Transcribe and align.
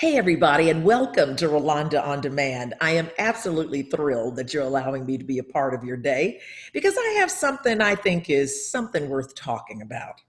Hey, 0.00 0.16
everybody, 0.16 0.70
and 0.70 0.82
welcome 0.82 1.36
to 1.36 1.46
Rolonda 1.46 2.02
on 2.02 2.22
Demand. 2.22 2.72
I 2.80 2.92
am 2.92 3.10
absolutely 3.18 3.82
thrilled 3.82 4.36
that 4.36 4.54
you're 4.54 4.62
allowing 4.62 5.04
me 5.04 5.18
to 5.18 5.24
be 5.24 5.36
a 5.36 5.44
part 5.44 5.74
of 5.74 5.84
your 5.84 5.98
day 5.98 6.40
because 6.72 6.96
I 6.96 7.16
have 7.18 7.30
something 7.30 7.82
I 7.82 7.96
think 7.96 8.30
is 8.30 8.70
something 8.70 9.10
worth 9.10 9.34
talking 9.34 9.82
about. 9.82 10.22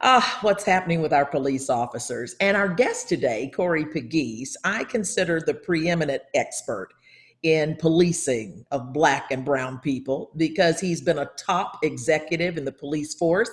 Ah, 0.00 0.38
what's 0.40 0.64
happening 0.64 1.00
with 1.00 1.12
our 1.12 1.24
police 1.24 1.70
officers. 1.70 2.34
And 2.40 2.56
our 2.56 2.68
guest 2.68 3.08
today, 3.08 3.52
Corey 3.54 3.84
Pegues, 3.84 4.56
I 4.64 4.82
consider 4.82 5.40
the 5.40 5.54
preeminent 5.54 6.22
expert 6.34 6.88
in 7.44 7.76
policing 7.76 8.66
of 8.72 8.92
Black 8.92 9.30
and 9.30 9.44
Brown 9.44 9.78
people 9.78 10.32
because 10.36 10.80
he's 10.80 11.00
been 11.00 11.18
a 11.18 11.30
top 11.38 11.78
executive 11.84 12.58
in 12.58 12.64
the 12.64 12.72
police 12.72 13.14
force. 13.14 13.50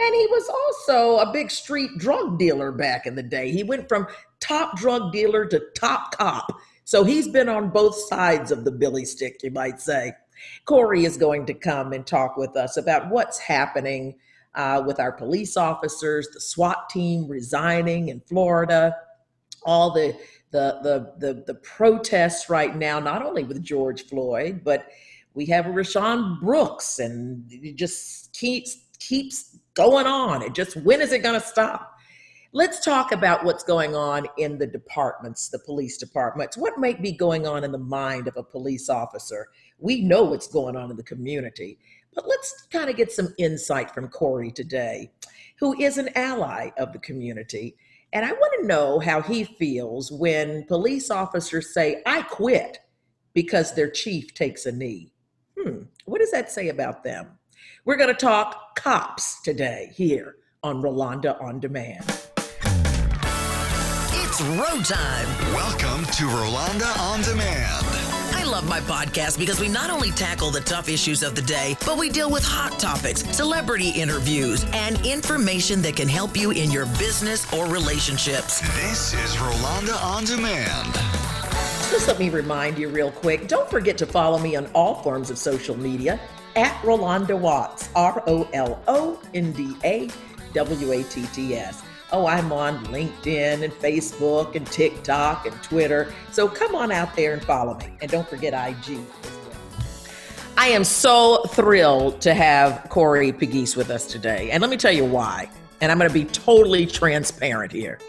And 0.00 0.14
he 0.14 0.26
was 0.26 0.48
also 0.48 1.18
a 1.18 1.32
big 1.32 1.50
street 1.50 1.90
drug 1.98 2.38
dealer 2.38 2.70
back 2.70 3.06
in 3.06 3.16
the 3.16 3.22
day. 3.22 3.50
He 3.50 3.64
went 3.64 3.88
from 3.88 4.06
top 4.40 4.76
drug 4.76 5.12
dealer 5.12 5.44
to 5.46 5.60
top 5.76 6.16
cop. 6.16 6.52
So 6.84 7.04
he's 7.04 7.28
been 7.28 7.48
on 7.48 7.70
both 7.70 7.96
sides 7.96 8.50
of 8.50 8.64
the 8.64 8.70
billy 8.70 9.04
stick, 9.04 9.40
you 9.42 9.50
might 9.50 9.80
say. 9.80 10.12
Corey 10.64 11.04
is 11.04 11.16
going 11.16 11.46
to 11.46 11.54
come 11.54 11.92
and 11.92 12.06
talk 12.06 12.36
with 12.36 12.56
us 12.56 12.76
about 12.76 13.10
what's 13.10 13.38
happening 13.38 14.14
uh, 14.54 14.82
with 14.86 14.98
our 15.00 15.12
police 15.12 15.56
officers, 15.56 16.28
the 16.32 16.40
SWAT 16.40 16.88
team 16.88 17.28
resigning 17.28 18.08
in 18.08 18.20
Florida, 18.20 18.96
all 19.64 19.92
the 19.92 20.16
the, 20.50 20.78
the 20.82 21.12
the 21.18 21.44
the 21.46 21.54
protests 21.54 22.48
right 22.48 22.74
now, 22.74 22.98
not 22.98 23.22
only 23.22 23.44
with 23.44 23.62
George 23.62 24.06
Floyd, 24.06 24.62
but 24.64 24.86
we 25.34 25.44
have 25.46 25.66
Rayshard 25.66 26.40
Brooks, 26.40 26.98
and 26.98 27.44
it 27.50 27.76
just 27.76 28.32
keeps 28.32 28.78
keeps 28.98 29.57
going 29.78 30.06
on. 30.06 30.42
It 30.42 30.54
just 30.54 30.76
when 30.76 31.00
is 31.00 31.12
it 31.12 31.22
going 31.22 31.40
to 31.40 31.46
stop? 31.46 31.94
Let's 32.52 32.84
talk 32.84 33.12
about 33.12 33.44
what's 33.44 33.62
going 33.62 33.94
on 33.94 34.26
in 34.38 34.58
the 34.58 34.66
departments, 34.66 35.50
the 35.50 35.58
police 35.60 35.98
departments. 35.98 36.56
What 36.56 36.78
might 36.78 37.00
be 37.00 37.12
going 37.12 37.46
on 37.46 37.62
in 37.62 37.70
the 37.70 37.78
mind 37.78 38.26
of 38.26 38.36
a 38.36 38.42
police 38.42 38.88
officer? 38.88 39.46
We 39.78 40.00
know 40.00 40.24
what's 40.24 40.48
going 40.48 40.74
on 40.74 40.90
in 40.90 40.96
the 40.96 41.02
community, 41.04 41.78
but 42.14 42.26
let's 42.26 42.66
kind 42.72 42.90
of 42.90 42.96
get 42.96 43.12
some 43.12 43.34
insight 43.38 43.92
from 43.92 44.08
Corey 44.08 44.50
today, 44.50 45.12
who 45.60 45.78
is 45.80 45.96
an 45.98 46.08
ally 46.16 46.70
of 46.76 46.92
the 46.92 46.98
community. 46.98 47.76
And 48.12 48.26
I 48.26 48.32
want 48.32 48.60
to 48.60 48.66
know 48.66 48.98
how 48.98 49.22
he 49.22 49.44
feels 49.44 50.10
when 50.10 50.64
police 50.64 51.10
officers 51.10 51.72
say, 51.72 52.02
I 52.04 52.22
quit 52.22 52.78
because 53.32 53.74
their 53.74 53.90
chief 53.90 54.34
takes 54.34 54.66
a 54.66 54.72
knee. 54.72 55.12
Hmm, 55.56 55.82
what 56.06 56.20
does 56.20 56.32
that 56.32 56.50
say 56.50 56.68
about 56.68 57.04
them? 57.04 57.37
We're 57.84 57.96
going 57.96 58.08
to 58.08 58.14
talk 58.14 58.76
cops 58.76 59.40
today 59.40 59.90
here 59.94 60.36
on 60.62 60.82
Rolonda 60.82 61.40
on 61.42 61.58
Demand. 61.60 62.04
It's 64.10 64.42
road 64.42 64.84
time. 64.84 65.54
Welcome 65.54 66.04
to 66.04 66.24
Rolonda 66.24 66.98
on 67.00 67.22
Demand. 67.22 67.86
I 68.34 68.44
love 68.44 68.68
my 68.68 68.80
podcast 68.80 69.38
because 69.38 69.58
we 69.58 69.68
not 69.68 69.90
only 69.90 70.10
tackle 70.10 70.50
the 70.50 70.60
tough 70.60 70.88
issues 70.88 71.22
of 71.22 71.34
the 71.34 71.42
day, 71.42 71.76
but 71.86 71.98
we 71.98 72.10
deal 72.10 72.30
with 72.30 72.44
hot 72.44 72.78
topics, 72.78 73.22
celebrity 73.34 73.88
interviews, 73.90 74.66
and 74.72 75.04
information 75.06 75.80
that 75.82 75.96
can 75.96 76.08
help 76.08 76.36
you 76.36 76.50
in 76.50 76.70
your 76.70 76.86
business 76.98 77.50
or 77.52 77.66
relationships. 77.66 78.60
This 78.76 79.14
is 79.14 79.34
Rolonda 79.36 80.02
on 80.04 80.24
Demand. 80.24 80.94
Just 81.90 82.06
let 82.06 82.18
me 82.18 82.28
remind 82.28 82.78
you 82.78 82.90
real 82.90 83.10
quick 83.10 83.48
don't 83.48 83.70
forget 83.70 83.96
to 83.96 84.04
follow 84.04 84.38
me 84.38 84.56
on 84.56 84.66
all 84.74 84.96
forms 84.96 85.30
of 85.30 85.38
social 85.38 85.74
media 85.74 86.20
at 86.58 86.74
Rolonda 86.82 87.38
Watts, 87.38 87.88
R 87.94 88.22
O 88.26 88.48
L 88.52 88.82
O 88.88 89.22
N 89.32 89.52
D 89.52 89.76
A 89.84 90.10
W 90.54 90.92
A 90.92 91.02
T 91.04 91.24
T 91.26 91.54
S. 91.54 91.82
Oh, 92.10 92.26
I'm 92.26 92.52
on 92.52 92.84
LinkedIn 92.86 93.62
and 93.62 93.72
Facebook 93.72 94.56
and 94.56 94.66
TikTok 94.66 95.46
and 95.46 95.62
Twitter. 95.62 96.12
So 96.32 96.48
come 96.48 96.74
on 96.74 96.90
out 96.90 97.14
there 97.14 97.34
and 97.34 97.42
follow 97.44 97.74
me. 97.74 97.92
And 98.00 98.10
don't 98.10 98.26
forget 98.26 98.54
IG 98.54 98.98
I 100.56 100.68
am 100.68 100.82
so 100.82 101.44
thrilled 101.50 102.20
to 102.22 102.34
have 102.34 102.88
Corey 102.88 103.30
Pegues 103.30 103.76
with 103.76 103.90
us 103.90 104.06
today. 104.06 104.50
And 104.50 104.60
let 104.60 104.70
me 104.70 104.76
tell 104.76 104.92
you 104.92 105.04
why. 105.04 105.48
And 105.80 105.92
I'm 105.92 105.98
going 105.98 106.10
to 106.10 106.14
be 106.14 106.24
totally 106.24 106.84
transparent 106.84 107.70
here. 107.70 108.00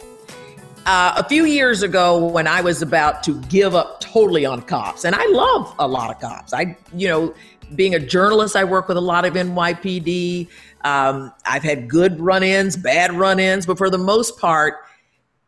Uh, 0.88 1.14
a 1.18 1.30
few 1.30 1.46
years 1.46 1.84
ago, 1.84 2.26
when 2.26 2.48
I 2.48 2.62
was 2.62 2.82
about 2.82 3.22
to 3.24 3.40
give 3.44 3.76
up 3.76 4.00
totally 4.00 4.48
on 4.48 4.64
cops, 4.64 5.06
and 5.06 5.14
I 5.14 5.28
love 5.28 5.76
a 5.78 5.88
lot 5.88 6.10
of 6.10 6.20
cops. 6.20 6.52
I, 6.52 6.76
you 6.92 7.08
know, 7.10 7.36
being 7.76 7.96
a 7.96 8.00
journalist, 8.00 8.56
I 8.56 8.64
work 8.64 8.88
with 8.88 8.98
a 8.98 9.02
lot 9.02 9.26
of 9.26 9.34
NYPD. 9.34 10.48
Um, 10.84 11.34
I've 11.46 11.64
had 11.64 11.90
good 11.90 12.20
run 12.20 12.44
ins, 12.44 12.78
bad 12.78 13.14
run 13.14 13.40
ins, 13.40 13.66
but 13.66 13.78
for 13.78 13.90
the 13.90 13.98
most 13.98 14.40
part, 14.40 14.76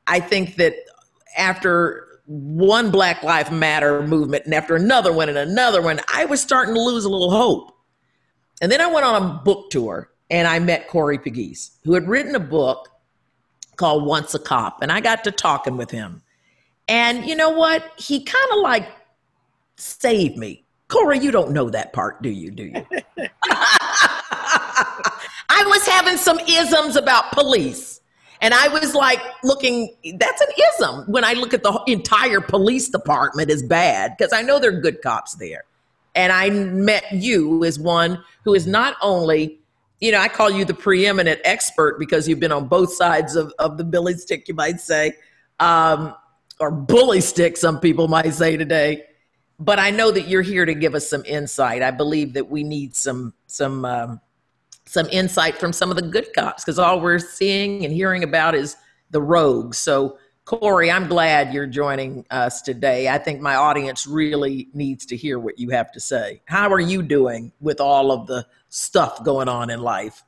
I 0.07 0.19
think 0.19 0.55
that 0.55 0.75
after 1.37 2.07
one 2.25 2.91
Black 2.91 3.23
Lives 3.23 3.51
Matter 3.51 4.05
movement 4.05 4.45
and 4.45 4.53
after 4.53 4.75
another 4.75 5.11
one 5.11 5.29
and 5.29 5.37
another 5.37 5.81
one, 5.81 5.99
I 6.13 6.25
was 6.25 6.41
starting 6.41 6.73
to 6.75 6.81
lose 6.81 7.05
a 7.05 7.09
little 7.09 7.31
hope. 7.31 7.77
And 8.61 8.71
then 8.71 8.81
I 8.81 8.87
went 8.87 9.05
on 9.05 9.21
a 9.21 9.41
book 9.43 9.69
tour 9.69 10.11
and 10.29 10.47
I 10.47 10.59
met 10.59 10.87
Corey 10.87 11.17
Pegues, 11.17 11.71
who 11.83 11.93
had 11.93 12.07
written 12.07 12.35
a 12.35 12.39
book 12.39 12.89
called 13.75 14.05
Once 14.05 14.33
a 14.33 14.39
Cop. 14.39 14.81
And 14.81 14.91
I 14.91 15.01
got 15.01 15.23
to 15.25 15.31
talking 15.31 15.77
with 15.77 15.91
him. 15.91 16.21
And 16.87 17.25
you 17.25 17.35
know 17.35 17.49
what? 17.49 17.91
He 17.97 18.23
kind 18.23 18.51
of 18.53 18.59
like 18.59 18.87
saved 19.77 20.37
me. 20.37 20.65
Corey, 20.91 21.19
you 21.19 21.31
don't 21.31 21.51
know 21.51 21.69
that 21.69 21.93
part, 21.93 22.21
do 22.21 22.29
you? 22.29 22.51
Do 22.51 22.65
you? 22.65 22.85
I 25.49 25.63
was 25.65 25.87
having 25.87 26.17
some 26.17 26.37
isms 26.39 26.97
about 26.97 27.31
police. 27.31 28.01
And 28.41 28.53
I 28.53 28.67
was 28.67 28.93
like 28.93 29.21
looking, 29.43 29.95
that's 30.17 30.41
an 30.41 30.47
ism 30.73 31.05
when 31.05 31.23
I 31.23 31.33
look 31.33 31.53
at 31.53 31.63
the 31.63 31.81
entire 31.87 32.41
police 32.41 32.89
department 32.89 33.49
as 33.49 33.63
bad, 33.63 34.15
because 34.17 34.33
I 34.33 34.41
know 34.41 34.59
there 34.59 34.75
are 34.75 34.81
good 34.81 35.01
cops 35.01 35.35
there. 35.35 35.63
And 36.13 36.33
I 36.33 36.49
met 36.49 37.05
you 37.13 37.63
as 37.63 37.79
one 37.79 38.21
who 38.43 38.53
is 38.53 38.67
not 38.67 38.97
only, 39.01 39.61
you 40.01 40.11
know, 40.11 40.19
I 40.19 40.27
call 40.27 40.49
you 40.49 40.65
the 40.65 40.73
preeminent 40.73 41.39
expert 41.45 41.99
because 41.99 42.27
you've 42.27 42.41
been 42.41 42.51
on 42.51 42.67
both 42.67 42.91
sides 42.91 43.37
of, 43.37 43.53
of 43.59 43.77
the 43.77 43.85
billy 43.85 44.15
stick, 44.15 44.49
you 44.49 44.55
might 44.55 44.81
say, 44.81 45.13
um, 45.61 46.13
or 46.59 46.69
bully 46.69 47.21
stick, 47.21 47.55
some 47.55 47.79
people 47.79 48.09
might 48.09 48.33
say 48.33 48.57
today. 48.57 49.05
But 49.61 49.77
I 49.77 49.91
know 49.91 50.09
that 50.09 50.27
you're 50.27 50.41
here 50.41 50.65
to 50.65 50.73
give 50.73 50.95
us 50.95 51.07
some 51.07 51.23
insight. 51.23 51.83
I 51.83 51.91
believe 51.91 52.33
that 52.33 52.49
we 52.49 52.63
need 52.63 52.95
some 52.95 53.31
some 53.45 53.85
um, 53.85 54.19
some 54.87 55.07
insight 55.11 55.55
from 55.55 55.71
some 55.71 55.91
of 55.91 55.97
the 55.97 56.01
good 56.01 56.33
cops 56.33 56.65
because 56.65 56.79
all 56.79 56.99
we're 56.99 57.19
seeing 57.19 57.85
and 57.85 57.93
hearing 57.93 58.23
about 58.23 58.55
is 58.55 58.75
the 59.11 59.21
rogues. 59.21 59.77
So, 59.77 60.17
Corey, 60.45 60.89
I'm 60.89 61.07
glad 61.07 61.53
you're 61.53 61.67
joining 61.67 62.25
us 62.31 62.63
today. 62.63 63.07
I 63.07 63.19
think 63.19 63.39
my 63.39 63.53
audience 63.53 64.07
really 64.07 64.67
needs 64.73 65.05
to 65.05 65.15
hear 65.15 65.37
what 65.37 65.59
you 65.59 65.69
have 65.69 65.91
to 65.91 65.99
say. 65.99 66.41
How 66.45 66.73
are 66.73 66.79
you 66.79 67.03
doing 67.03 67.51
with 67.61 67.79
all 67.79 68.11
of 68.11 68.25
the 68.25 68.47
stuff 68.69 69.23
going 69.23 69.47
on 69.47 69.69
in 69.69 69.79
life? 69.79 70.23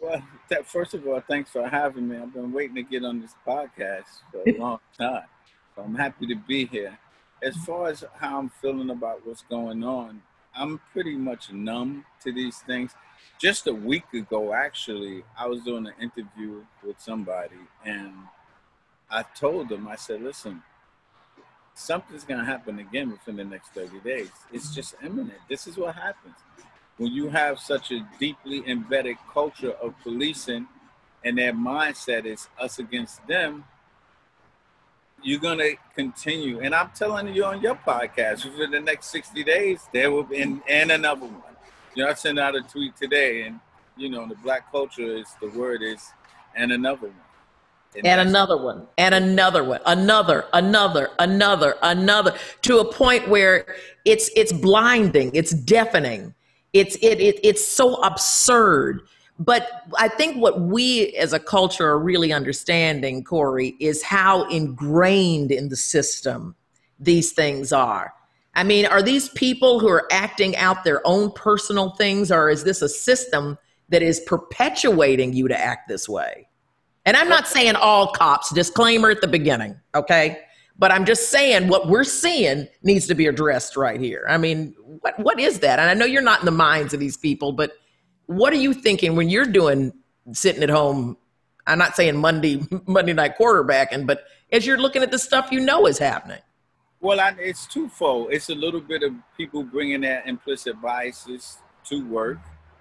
Well, 0.00 0.22
that, 0.48 0.66
first 0.66 0.94
of 0.94 1.06
all, 1.06 1.22
thanks 1.28 1.50
for 1.50 1.68
having 1.68 2.08
me. 2.08 2.16
I've 2.16 2.32
been 2.32 2.50
waiting 2.50 2.76
to 2.76 2.82
get 2.82 3.04
on 3.04 3.20
this 3.20 3.34
podcast 3.46 4.22
for 4.32 4.42
a 4.48 4.56
long 4.56 4.80
time. 4.98 5.24
I'm 5.76 5.94
happy 5.94 6.26
to 6.28 6.36
be 6.48 6.64
here. 6.64 6.98
As 7.44 7.56
far 7.58 7.88
as 7.88 8.04
how 8.14 8.38
I'm 8.38 8.48
feeling 8.48 8.90
about 8.90 9.26
what's 9.26 9.42
going 9.42 9.84
on, 9.84 10.22
I'm 10.56 10.80
pretty 10.92 11.16
much 11.16 11.52
numb 11.52 12.04
to 12.22 12.32
these 12.32 12.58
things 12.58 12.94
just 13.38 13.66
a 13.66 13.74
week 13.74 14.04
ago, 14.12 14.52
actually, 14.52 15.24
I 15.38 15.46
was 15.46 15.62
doing 15.62 15.86
an 15.86 15.94
interview 16.00 16.62
with 16.82 17.00
somebody, 17.00 17.56
and 17.84 18.12
I 19.10 19.22
told 19.22 19.68
them, 19.68 19.88
I 19.88 19.96
said, 19.96 20.22
listen, 20.22 20.62
something's 21.74 22.24
going 22.24 22.40
to 22.40 22.46
happen 22.46 22.78
again 22.78 23.10
within 23.10 23.36
the 23.36 23.44
next 23.44 23.70
30 23.70 24.00
days. 24.00 24.30
It's 24.52 24.74
just 24.74 24.94
imminent. 25.02 25.38
This 25.48 25.66
is 25.66 25.76
what 25.76 25.94
happens. 25.94 26.36
When 26.96 27.12
you 27.12 27.28
have 27.28 27.58
such 27.58 27.90
a 27.90 28.06
deeply 28.20 28.62
embedded 28.68 29.16
culture 29.32 29.72
of 29.72 29.94
policing 30.02 30.68
and 31.24 31.36
their 31.36 31.52
mindset 31.52 32.24
is 32.24 32.48
us 32.58 32.78
against 32.78 33.26
them, 33.26 33.64
you're 35.24 35.40
going 35.40 35.58
to 35.58 35.74
continue. 35.94 36.60
And 36.60 36.74
I'm 36.74 36.90
telling 36.94 37.34
you 37.34 37.44
on 37.44 37.60
your 37.60 37.74
podcast, 37.74 38.44
within 38.44 38.70
the 38.70 38.80
next 38.80 39.06
60 39.06 39.42
days, 39.42 39.88
there 39.92 40.10
will 40.10 40.24
be, 40.24 40.40
and, 40.40 40.62
and 40.68 40.92
another 40.92 41.26
one 41.26 41.54
you 41.94 42.02
know, 42.02 42.10
I 42.10 42.14
sent 42.14 42.38
out 42.38 42.56
a 42.56 42.62
tweet 42.62 42.96
today, 42.96 43.42
and 43.42 43.60
you 43.96 44.08
know, 44.08 44.26
the 44.28 44.34
black 44.36 44.70
culture 44.70 45.16
is 45.16 45.28
the 45.40 45.48
word 45.50 45.82
is, 45.82 46.12
and 46.56 46.72
another 46.72 47.08
one. 47.08 47.16
And, 47.96 48.06
and 48.06 48.28
another 48.28 48.56
one, 48.56 48.88
and 48.98 49.14
another 49.14 49.62
one, 49.62 49.80
another, 49.86 50.46
another, 50.52 51.10
another, 51.20 51.76
another, 51.82 52.34
to 52.62 52.78
a 52.78 52.92
point 52.92 53.28
where 53.28 53.76
it's 54.04 54.30
it's 54.34 54.52
blinding, 54.52 55.30
it's 55.34 55.52
deafening, 55.52 56.34
it's 56.72 56.96
it, 56.96 57.20
it 57.20 57.38
it's 57.44 57.64
so 57.64 58.02
absurd. 58.02 59.02
But 59.38 59.82
I 59.98 60.08
think 60.08 60.36
what 60.36 60.60
we 60.60 61.08
as 61.14 61.32
a 61.32 61.40
culture 61.40 61.86
are 61.88 61.98
really 61.98 62.32
understanding, 62.32 63.24
Corey, 63.24 63.76
is 63.80 64.02
how 64.02 64.48
ingrained 64.48 65.50
in 65.50 65.68
the 65.68 65.76
system 65.76 66.54
these 67.00 67.32
things 67.32 67.72
are. 67.72 68.14
I 68.54 68.62
mean, 68.62 68.86
are 68.86 69.02
these 69.02 69.28
people 69.30 69.80
who 69.80 69.88
are 69.88 70.06
acting 70.12 70.56
out 70.56 70.84
their 70.84 71.04
own 71.04 71.32
personal 71.32 71.90
things, 71.90 72.30
or 72.30 72.48
is 72.48 72.62
this 72.62 72.82
a 72.82 72.88
system 72.88 73.58
that 73.88 74.02
is 74.02 74.20
perpetuating 74.20 75.32
you 75.32 75.48
to 75.48 75.58
act 75.58 75.88
this 75.88 76.08
way? 76.08 76.46
And 77.04 77.16
I'm 77.16 77.28
not 77.28 77.48
saying 77.48 77.74
all 77.74 78.12
cops, 78.12 78.52
disclaimer 78.54 79.10
at 79.10 79.20
the 79.20 79.28
beginning, 79.28 79.76
okay? 79.94 80.38
But 80.78 80.92
I'm 80.92 81.04
just 81.04 81.30
saying 81.30 81.68
what 81.68 81.88
we're 81.88 82.04
seeing 82.04 82.68
needs 82.82 83.06
to 83.08 83.14
be 83.14 83.26
addressed 83.26 83.76
right 83.76 84.00
here. 84.00 84.24
I 84.28 84.38
mean, 84.38 84.74
what 85.00 85.18
what 85.20 85.38
is 85.38 85.60
that? 85.60 85.78
And 85.78 85.90
I 85.90 85.94
know 85.94 86.06
you're 86.06 86.22
not 86.22 86.40
in 86.40 86.46
the 86.46 86.50
minds 86.50 86.94
of 86.94 87.00
these 87.00 87.16
people, 87.16 87.52
but 87.52 87.72
what 88.26 88.52
are 88.52 88.56
you 88.56 88.74
thinking 88.74 89.16
when 89.16 89.28
you're 89.28 89.46
doing 89.46 89.92
sitting 90.32 90.62
at 90.62 90.70
home? 90.70 91.16
I'm 91.66 91.78
not 91.78 91.96
saying 91.96 92.16
Monday 92.16 92.66
Monday 92.86 93.12
night 93.12 93.38
quarterbacking, 93.38 94.06
but 94.06 94.24
as 94.52 94.66
you're 94.66 94.78
looking 94.78 95.02
at 95.02 95.10
the 95.10 95.18
stuff 95.18 95.50
you 95.50 95.60
know 95.60 95.86
is 95.86 95.98
happening. 95.98 96.40
Well, 97.00 97.20
I, 97.20 97.34
it's 97.38 97.66
twofold. 97.66 98.28
It's 98.32 98.48
a 98.48 98.54
little 98.54 98.80
bit 98.80 99.02
of 99.02 99.12
people 99.36 99.62
bringing 99.62 100.02
their 100.02 100.22
implicit 100.24 100.80
biases 100.80 101.58
to 101.84 102.06
work, 102.06 102.38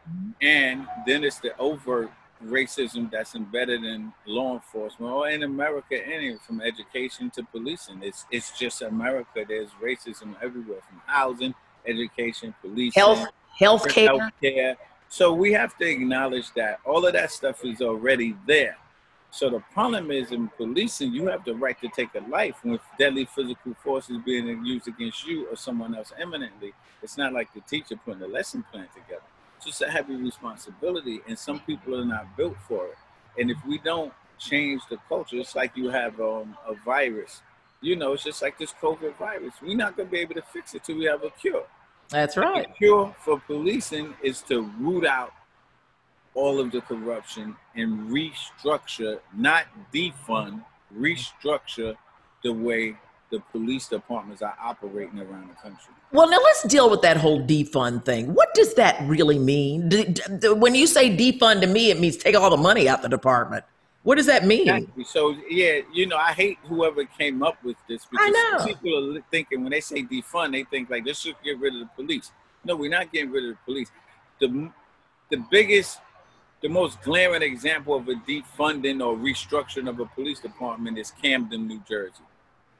mm-hmm. 0.09 0.31
and 0.41 0.87
then 1.05 1.23
it's 1.25 1.39
the 1.39 1.57
overt 1.57 2.09
racism 2.45 3.09
that's 3.09 3.35
embedded 3.35 3.83
in 3.83 4.13
law 4.25 4.53
enforcement 4.53 5.11
or 5.11 5.29
in 5.29 5.43
America, 5.43 5.95
any 6.05 6.35
from 6.37 6.61
education 6.61 7.29
to 7.31 7.43
policing. 7.43 8.01
It's 8.01 8.25
it's 8.31 8.57
just 8.57 8.81
America. 8.81 9.45
There's 9.47 9.69
racism 9.81 10.35
everywhere, 10.41 10.79
from 10.87 11.01
housing, 11.05 11.53
education, 11.85 12.53
policing, 12.61 12.93
Health, 12.95 13.27
healthcare. 13.59 14.31
healthcare. 14.41 14.75
So 15.13 15.31
we 15.31 15.51
have 15.53 15.77
to 15.77 15.87
acknowledge 15.87 16.51
that 16.55 16.79
all 16.83 17.05
of 17.05 17.13
that 17.13 17.29
stuff 17.29 17.63
is 17.63 17.83
already 17.83 18.35
there. 18.47 18.75
So 19.29 19.47
the 19.47 19.59
problem 19.71 20.09
is 20.09 20.31
in 20.31 20.47
policing, 20.57 21.13
you 21.13 21.27
have 21.27 21.45
the 21.45 21.53
right 21.53 21.79
to 21.81 21.87
take 21.89 22.09
a 22.15 22.27
life 22.27 22.55
with 22.63 22.81
deadly 22.97 23.25
physical 23.25 23.75
force 23.83 24.09
is 24.09 24.17
being 24.25 24.47
used 24.65 24.87
against 24.87 25.27
you 25.27 25.47
or 25.49 25.55
someone 25.55 25.93
else 25.93 26.11
eminently. 26.19 26.73
It's 27.03 27.15
not 27.15 27.31
like 27.31 27.53
the 27.53 27.61
teacher 27.61 27.95
putting 28.03 28.23
a 28.23 28.27
lesson 28.27 28.65
plan 28.71 28.87
together. 28.91 29.21
It's 29.57 29.67
just 29.67 29.83
a 29.83 29.91
heavy 29.91 30.15
responsibility, 30.15 31.21
and 31.27 31.37
some 31.37 31.59
people 31.59 31.93
are 31.95 32.05
not 32.05 32.35
built 32.35 32.57
for 32.67 32.87
it. 32.87 32.97
And 33.39 33.51
if 33.51 33.57
we 33.67 33.77
don't 33.77 34.11
change 34.39 34.81
the 34.89 34.97
culture, 35.07 35.37
it's 35.37 35.55
like 35.55 35.77
you 35.77 35.89
have 35.89 36.19
um, 36.19 36.57
a 36.67 36.73
virus. 36.83 37.43
You 37.81 37.97
know, 37.97 38.13
it's 38.13 38.23
just 38.23 38.41
like 38.41 38.57
this 38.57 38.73
COVID 38.81 39.15
virus. 39.17 39.53
We're 39.61 39.77
not 39.77 39.95
going 39.95 40.09
to 40.09 40.11
be 40.11 40.21
able 40.21 40.33
to 40.33 40.41
fix 40.41 40.73
it 40.73 40.83
till 40.83 40.97
we 40.97 41.05
have 41.05 41.23
a 41.23 41.29
cure. 41.29 41.67
That's 42.13 42.37
right. 42.37 42.67
The 42.67 42.73
cure 42.75 43.15
for 43.19 43.39
policing 43.41 44.13
is 44.23 44.41
to 44.43 44.61
root 44.79 45.05
out 45.05 45.33
all 46.35 46.59
of 46.59 46.71
the 46.71 46.81
corruption 46.81 47.55
and 47.75 48.09
restructure, 48.09 49.19
not 49.35 49.65
defund, 49.93 50.63
restructure 50.95 51.95
the 52.43 52.53
way 52.53 52.95
the 53.31 53.39
police 53.51 53.87
departments 53.87 54.41
are 54.43 54.55
operating 54.61 55.19
around 55.19 55.49
the 55.49 55.55
country. 55.55 55.93
Well, 56.11 56.29
now 56.29 56.37
let's 56.37 56.63
deal 56.67 56.89
with 56.89 57.01
that 57.01 57.17
whole 57.17 57.41
defund 57.41 58.05
thing. 58.05 58.33
What 58.35 58.53
does 58.53 58.75
that 58.75 59.01
really 59.07 59.39
mean? 59.39 59.89
When 60.43 60.75
you 60.75 60.85
say 60.85 61.15
defund 61.15 61.61
to 61.61 61.67
me, 61.67 61.89
it 61.89 61.99
means 61.99 62.17
take 62.17 62.35
all 62.35 62.51
the 62.51 62.57
money 62.57 62.87
out 62.87 63.01
the 63.01 63.09
department. 63.09 63.65
What 64.03 64.15
does 64.15 64.25
that 64.25 64.45
mean? 64.45 64.67
Exactly. 64.67 65.03
So 65.05 65.35
yeah, 65.49 65.79
you 65.93 66.05
know, 66.05 66.17
I 66.17 66.33
hate 66.33 66.57
whoever 66.63 67.05
came 67.05 67.41
up 67.41 67.63
with 67.63 67.77
this 67.87 68.05
because 68.05 68.65
people 68.65 69.17
are 69.17 69.21
thinking 69.31 69.63
when 69.63 69.71
they 69.71 69.79
say 69.79 70.03
defund, 70.03 70.51
they 70.51 70.65
think 70.65 70.89
like 70.89 71.05
this 71.05 71.21
should 71.21 71.35
get 71.43 71.57
rid 71.59 71.73
of 71.73 71.79
the 71.79 71.89
police. 71.95 72.31
No, 72.65 72.75
we're 72.75 72.89
not 72.89 73.11
getting 73.11 73.31
rid 73.31 73.45
of 73.45 73.51
the 73.51 73.57
police. 73.65 73.91
The 74.39 74.69
the 75.29 75.37
biggest, 75.49 75.99
the 76.61 76.67
most 76.67 77.01
glaring 77.01 77.41
example 77.41 77.95
of 77.95 78.07
a 78.09 78.15
defunding 78.15 79.03
or 79.03 79.15
restructuring 79.15 79.89
of 79.89 79.99
a 79.99 80.05
police 80.05 80.39
department 80.39 80.97
is 80.97 81.11
Camden, 81.11 81.65
New 81.67 81.81
Jersey. 81.87 82.23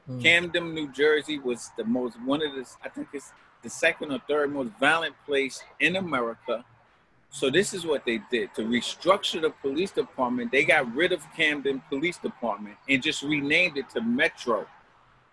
Hmm. 0.06 0.20
Camden, 0.20 0.74
New 0.74 0.92
Jersey 0.92 1.38
was 1.38 1.70
the 1.78 1.84
most 1.84 2.20
one 2.22 2.42
of 2.46 2.54
the 2.54 2.66
I 2.84 2.90
think 2.90 3.08
it's 3.14 3.32
the 3.62 3.70
second 3.70 4.12
or 4.12 4.20
third 4.28 4.52
most 4.52 4.72
violent 4.78 5.14
place 5.24 5.62
in 5.80 5.96
America. 5.96 6.64
So 7.34 7.50
this 7.50 7.74
is 7.74 7.84
what 7.84 8.04
they 8.04 8.20
did 8.30 8.54
to 8.54 8.62
restructure 8.62 9.42
the 9.42 9.50
police 9.50 9.90
department. 9.90 10.52
They 10.52 10.62
got 10.62 10.94
rid 10.94 11.10
of 11.10 11.20
Camden 11.36 11.82
Police 11.88 12.16
Department 12.16 12.76
and 12.88 13.02
just 13.02 13.24
renamed 13.24 13.76
it 13.76 13.90
to 13.90 14.00
Metro. 14.00 14.68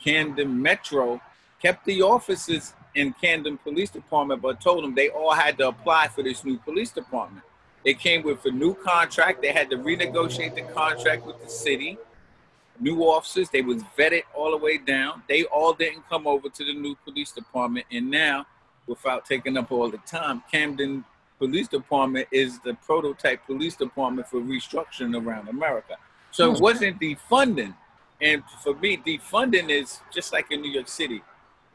Camden 0.04 0.60
Metro 0.60 1.22
kept 1.62 1.86
the 1.86 2.02
offices 2.02 2.74
in 2.96 3.14
Camden 3.22 3.60
Police 3.60 3.92
Department, 3.92 4.42
but 4.42 4.60
told 4.60 4.84
them 4.84 4.96
they 4.96 5.10
all 5.10 5.34
had 5.34 5.60
to 5.60 5.68
apply 5.68 6.08
for 6.08 6.24
this 6.24 6.44
new 6.44 6.58
police 6.58 6.90
department. 6.90 7.46
It 7.86 8.00
came 8.00 8.24
with 8.24 8.44
a 8.46 8.52
new 8.52 8.74
contract. 8.74 9.44
They 9.44 9.52
had 9.52 9.70
to 9.70 9.78
renegotiate 9.78 10.56
the 10.56 10.64
contract 10.74 11.24
with 11.24 11.40
the 11.40 11.52
city. 11.52 12.00
New 12.80 13.04
officers, 13.04 13.52
they 13.52 13.62
was 13.62 13.84
vetted 13.96 14.24
all 14.34 14.50
the 14.50 14.58
way 14.58 14.80
down. 14.80 15.22
They 15.30 15.44
all 15.44 15.74
didn't 15.74 16.10
come 16.10 16.26
over 16.26 16.50
to 16.50 16.66
the 16.66 16.74
new 16.74 16.96
police 17.06 17.32
department. 17.32 17.86
And 17.92 18.10
now, 18.10 18.48
without 18.88 19.28
taking 19.28 19.56
up 19.56 19.72
all 19.72 19.92
the 19.92 20.00
time, 20.00 20.42
Camden 20.52 21.06
Police 21.42 21.68
Department 21.68 22.28
is 22.32 22.60
the 22.60 22.76
prototype 22.86 23.44
police 23.48 23.76
department 23.76 24.28
for 24.28 24.40
restructuring 24.40 25.20
around 25.20 25.48
America. 25.50 25.96
So 26.30 26.54
it 26.54 26.62
wasn't 26.62 27.02
defunding. 27.02 27.74
And 28.22 28.44
for 28.62 28.76
me, 28.76 28.98
defunding 28.98 29.72
is 29.72 30.02
just 30.14 30.34
like 30.34 30.52
in 30.52 30.62
New 30.62 30.70
York 30.70 30.88
City. 30.88 31.24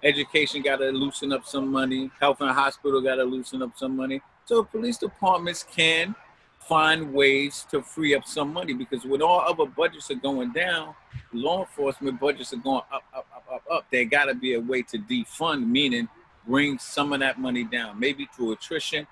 Education 0.04 0.62
got 0.62 0.76
to 0.76 0.90
loosen 0.90 1.32
up 1.32 1.44
some 1.44 1.66
money. 1.72 2.12
Health 2.20 2.42
and 2.42 2.50
hospital 2.52 3.00
got 3.00 3.16
to 3.16 3.24
loosen 3.24 3.60
up 3.60 3.76
some 3.76 3.96
money. 3.96 4.22
So 4.44 4.62
police 4.62 4.98
departments 4.98 5.66
can 5.68 6.14
find 6.60 7.12
ways 7.12 7.66
to 7.72 7.82
free 7.82 8.14
up 8.14 8.24
some 8.24 8.52
money 8.52 8.72
because 8.72 9.04
when 9.04 9.20
all 9.20 9.40
other 9.40 9.66
budgets 9.66 10.12
are 10.12 10.14
going 10.14 10.52
down, 10.52 10.94
law 11.32 11.62
enforcement 11.62 12.20
budgets 12.20 12.52
are 12.52 12.58
going 12.58 12.82
up, 12.92 13.02
up, 13.12 13.26
up, 13.34 13.44
up, 13.52 13.62
up. 13.68 13.86
There 13.90 14.04
got 14.04 14.26
to 14.26 14.34
be 14.36 14.54
a 14.54 14.60
way 14.60 14.82
to 14.82 14.98
defund, 14.98 15.66
meaning 15.66 16.08
bring 16.46 16.78
some 16.78 17.12
of 17.12 17.18
that 17.18 17.40
money 17.40 17.64
down, 17.64 17.98
maybe 17.98 18.28
through 18.32 18.52
attrition. 18.52 19.08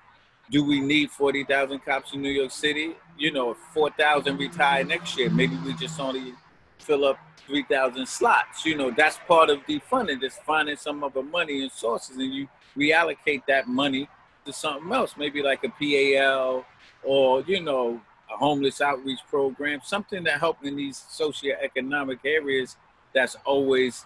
Do 0.51 0.63
we 0.63 0.79
need 0.79 1.09
40,000 1.11 1.79
cops 1.79 2.13
in 2.13 2.21
New 2.21 2.29
York 2.29 2.51
City? 2.51 2.95
You 3.17 3.31
know, 3.31 3.55
4,000 3.73 4.37
retire 4.37 4.83
next 4.83 5.17
year, 5.17 5.29
maybe 5.29 5.57
we 5.65 5.73
just 5.73 5.99
only 5.99 6.33
fill 6.79 7.05
up 7.05 7.17
3,000 7.47 8.05
slots. 8.07 8.65
You 8.65 8.75
know, 8.75 8.91
that's 8.91 9.17
part 9.27 9.49
of 9.49 9.59
defunding, 9.65 10.21
just 10.21 10.41
finding 10.43 10.75
some 10.75 11.03
other 11.03 11.23
money 11.23 11.63
and 11.63 11.71
sources, 11.71 12.17
and 12.17 12.33
you 12.33 12.47
reallocate 12.77 13.43
that 13.47 13.67
money 13.67 14.07
to 14.45 14.53
something 14.53 14.91
else, 14.91 15.15
maybe 15.17 15.41
like 15.41 15.63
a 15.63 15.69
PAL 15.69 16.65
or, 17.03 17.41
you 17.41 17.61
know, 17.61 17.99
a 18.31 18.37
homeless 18.37 18.81
outreach 18.81 19.19
program, 19.29 19.79
something 19.83 20.23
that 20.23 20.39
help 20.39 20.63
in 20.63 20.75
these 20.75 21.03
socioeconomic 21.11 22.19
areas 22.23 22.77
that's 23.13 23.35
always 23.45 24.05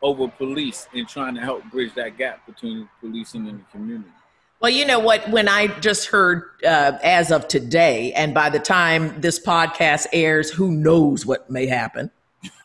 over 0.00 0.28
policed 0.28 0.88
and 0.94 1.08
trying 1.08 1.34
to 1.34 1.40
help 1.40 1.64
bridge 1.70 1.92
that 1.94 2.16
gap 2.16 2.46
between 2.46 2.88
policing 3.00 3.48
and 3.48 3.58
the 3.60 3.64
community. 3.72 4.10
Well, 4.60 4.72
you 4.72 4.84
know 4.84 4.98
what? 4.98 5.28
When 5.30 5.48
I 5.48 5.68
just 5.78 6.06
heard 6.06 6.42
uh, 6.64 6.98
as 7.02 7.30
of 7.30 7.46
today, 7.46 8.12
and 8.14 8.34
by 8.34 8.50
the 8.50 8.58
time 8.58 9.20
this 9.20 9.38
podcast 9.38 10.06
airs, 10.12 10.50
who 10.50 10.72
knows 10.72 11.24
what 11.24 11.48
may 11.48 11.66
happen? 11.66 12.10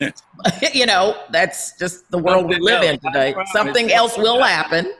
you 0.74 0.86
know, 0.86 1.16
that's 1.30 1.78
just 1.78 2.10
the 2.10 2.18
world 2.18 2.48
we 2.48 2.58
live 2.58 2.82
in 2.82 2.94
else, 2.94 3.00
I 3.04 3.32
today. 3.32 3.44
Something 3.52 3.92
else 3.92 4.18
will 4.18 4.42
happen. 4.42 4.92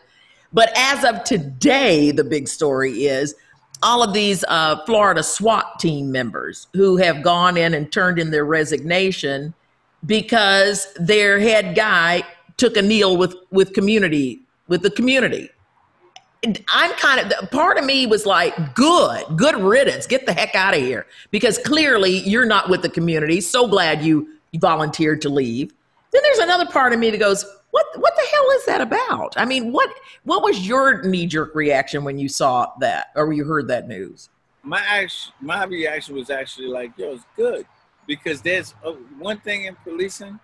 But 0.53 0.71
as 0.77 1.05
of 1.05 1.25
today, 1.25 2.13
the 2.13 2.23
big 2.23 2.47
story 2.47 3.07
is 3.07 3.35
all 3.83 4.05
of 4.05 4.13
these 4.13 4.45
uh, 4.47 4.85
Florida 4.87 5.23
SWAT 5.23 5.81
team 5.81 6.13
members 6.13 6.69
who 6.75 6.97
have 6.97 7.23
gone 7.23 7.57
in 7.57 7.75
and 7.75 7.91
turned 7.91 8.21
in 8.21 8.31
their 8.31 8.45
resignation 8.45 9.53
because 10.07 10.87
their 10.97 11.41
head 11.41 11.75
guy 11.75 12.23
took 12.57 12.77
a 12.77 12.83
kneel 12.83 13.17
with 13.17 13.35
with 13.51 13.73
community 13.73 14.41
with 14.69 14.83
the 14.83 14.91
community. 14.91 15.51
I'm 16.73 16.93
kind 16.93 17.33
of 17.33 17.51
part 17.51 17.79
of 17.79 17.85
me 17.85 18.07
was 18.07 18.27
like, 18.27 18.75
good, 18.75 19.25
good 19.37 19.57
riddance, 19.57 20.07
get 20.07 20.27
the 20.27 20.33
heck 20.33 20.55
out 20.55 20.75
of 20.75 20.81
here 20.81 21.07
because 21.31 21.59
clearly 21.59 22.19
you're 22.19 22.47
not 22.47 22.69
with 22.69 22.83
the 22.83 22.89
community. 22.89 23.41
So 23.41 23.67
glad 23.67 24.05
you 24.05 24.29
volunteered 24.57 25.21
to 25.23 25.29
leave. 25.29 25.73
Then 26.13 26.23
there's 26.23 26.39
another 26.39 26.67
part 26.67 26.93
of 26.93 26.99
me 26.99 27.11
that 27.11 27.19
goes, 27.19 27.45
what 27.71 27.87
what 27.97 28.15
the 28.15 28.27
hell 28.31 28.51
is 28.53 28.67
that 28.67 28.81
about? 28.81 29.35
I 29.37 29.45
mean, 29.45 29.73
what 29.73 29.91
what 30.23 30.43
was 30.43 30.67
your 30.67 31.03
knee 31.03 31.27
jerk 31.27 31.55
reaction 31.55 32.05
when 32.05 32.19
you 32.19 32.29
saw 32.29 32.73
that 32.81 33.09
or 33.17 33.33
you 33.33 33.45
heard 33.45 33.69
that 33.69 33.89
news? 33.89 34.29
my 34.65 35.07
my 35.41 35.65
reaction 35.65 36.17
was 36.17 36.31
actually 36.31 36.69
like, 36.69 36.93
yo, 36.97 37.13
it's 37.13 37.25
good 37.37 37.67
because 38.07 38.41
there's 38.41 38.75
uh, 38.85 38.93
one 39.19 39.39
thing 39.41 39.67
in 39.67 39.77
policing, 39.85 40.41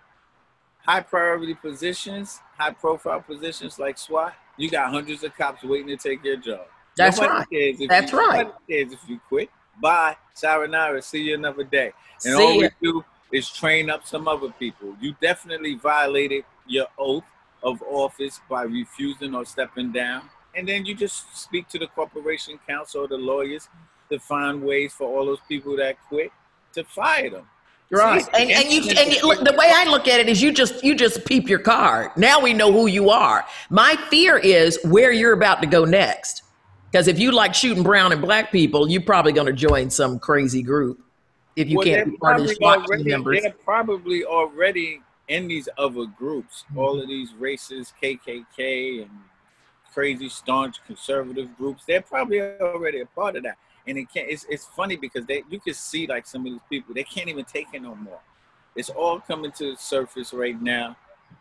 high 0.85 1.01
priority 1.01 1.55
positions, 1.55 2.39
high 2.57 2.71
profile 2.71 3.21
positions 3.21 3.79
like 3.79 3.97
SWAT. 3.97 4.33
You 4.57 4.69
got 4.69 4.91
hundreds 4.91 5.23
of 5.23 5.35
cops 5.35 5.63
waiting 5.63 5.87
to 5.87 5.97
take 5.97 6.23
your 6.23 6.37
job. 6.37 6.65
That's 6.95 7.17
Nobody 7.17 7.39
right. 7.39 7.49
Cares 7.49 7.81
if 7.81 7.89
That's 7.89 8.11
you, 8.11 8.19
right. 8.19 8.47
Nobody 8.47 8.73
cares 8.73 8.93
if 8.93 9.09
you 9.09 9.19
quit. 9.27 9.49
Bye, 9.81 10.15
sayonara. 10.33 11.01
See 11.01 11.23
you 11.23 11.35
another 11.35 11.63
day. 11.63 11.93
And 12.25 12.35
See 12.35 12.43
all 12.43 12.57
we 12.57 12.69
do 12.81 13.03
is 13.31 13.49
train 13.49 13.89
up 13.89 14.05
some 14.05 14.27
other 14.27 14.51
people. 14.59 14.95
You 14.99 15.15
definitely 15.21 15.75
violated 15.75 16.43
your 16.67 16.87
oath 16.97 17.23
of 17.63 17.81
office 17.83 18.41
by 18.49 18.63
refusing 18.63 19.33
or 19.33 19.45
stepping 19.45 19.91
down. 19.91 20.29
And 20.55 20.67
then 20.67 20.85
you 20.85 20.93
just 20.93 21.35
speak 21.35 21.67
to 21.69 21.79
the 21.79 21.87
corporation 21.87 22.59
counsel 22.67 23.05
or 23.05 23.07
the 23.07 23.17
lawyers 23.17 23.69
to 24.11 24.19
find 24.19 24.61
ways 24.61 24.93
for 24.93 25.07
all 25.07 25.25
those 25.25 25.39
people 25.47 25.77
that 25.77 25.95
quit 26.09 26.31
to 26.73 26.83
fire 26.83 27.29
them. 27.29 27.47
Right. 27.91 28.23
And 28.33 28.49
and 28.49 28.71
you 28.71 28.81
and 28.97 29.11
you, 29.13 29.35
the 29.43 29.53
way 29.57 29.69
I 29.73 29.85
look 29.85 30.07
at 30.07 30.19
it 30.21 30.29
is 30.29 30.41
you 30.41 30.53
just 30.53 30.81
you 30.83 30.95
just 30.95 31.25
peep 31.25 31.49
your 31.49 31.59
card. 31.59 32.11
Now 32.15 32.39
we 32.39 32.53
know 32.53 32.71
who 32.71 32.87
you 32.87 33.09
are. 33.09 33.45
My 33.69 33.95
fear 34.09 34.37
is 34.37 34.79
where 34.85 35.11
you're 35.11 35.33
about 35.33 35.61
to 35.61 35.67
go 35.67 35.83
next. 35.83 36.43
Because 36.89 37.07
if 37.09 37.19
you 37.19 37.31
like 37.31 37.53
shooting 37.53 37.83
brown 37.83 38.11
and 38.13 38.21
black 38.21 38.51
people, 38.51 38.89
you're 38.89 39.01
probably 39.01 39.31
going 39.33 39.47
to 39.47 39.53
join 39.53 39.89
some 39.89 40.19
crazy 40.19 40.61
group. 40.61 41.01
if 41.57 41.69
you 41.69 41.77
Well, 41.77 41.85
can't 41.85 42.11
be 42.11 42.17
part 42.17 42.39
of 42.39 42.47
the 42.47 42.55
probably 42.55 42.55
SWAT 42.55 42.75
team 42.77 42.85
already- 42.85 43.09
members. 43.11 43.41
They're 43.43 43.51
probably 43.65 44.25
already 44.25 45.01
in 45.27 45.47
these 45.47 45.67
other 45.77 46.05
groups. 46.05 46.63
Mm-hmm. 46.69 46.77
Already 46.79 46.97
in 46.97 46.97
these 46.97 46.97
other 46.97 46.97
groups. 46.97 46.97
All 46.97 47.01
of 47.01 47.07
these 47.07 47.31
racist 47.33 47.93
KKK 48.01 49.01
and 49.03 49.11
crazy 49.93 50.29
staunch 50.29 50.77
conservative 50.87 51.55
groups. 51.57 51.83
They're 51.85 52.01
probably 52.01 52.41
already 52.41 53.01
a 53.01 53.05
part 53.05 53.35
of 53.35 53.43
that. 53.43 53.57
And 53.91 53.99
it 53.99 54.07
can't. 54.09 54.29
It's, 54.29 54.45
it's 54.49 54.65
funny 54.65 54.95
because 54.95 55.25
they 55.25 55.43
you 55.49 55.59
can 55.59 55.73
see 55.73 56.07
like 56.07 56.25
some 56.25 56.45
of 56.45 56.53
these 56.53 56.61
people 56.69 56.95
they 56.95 57.03
can't 57.03 57.27
even 57.27 57.43
take 57.43 57.67
it 57.73 57.81
no 57.81 57.93
more. 57.93 58.21
It's 58.73 58.89
all 58.89 59.19
coming 59.19 59.51
to 59.51 59.71
the 59.71 59.77
surface 59.77 60.31
right 60.31 60.59
now. 60.61 60.95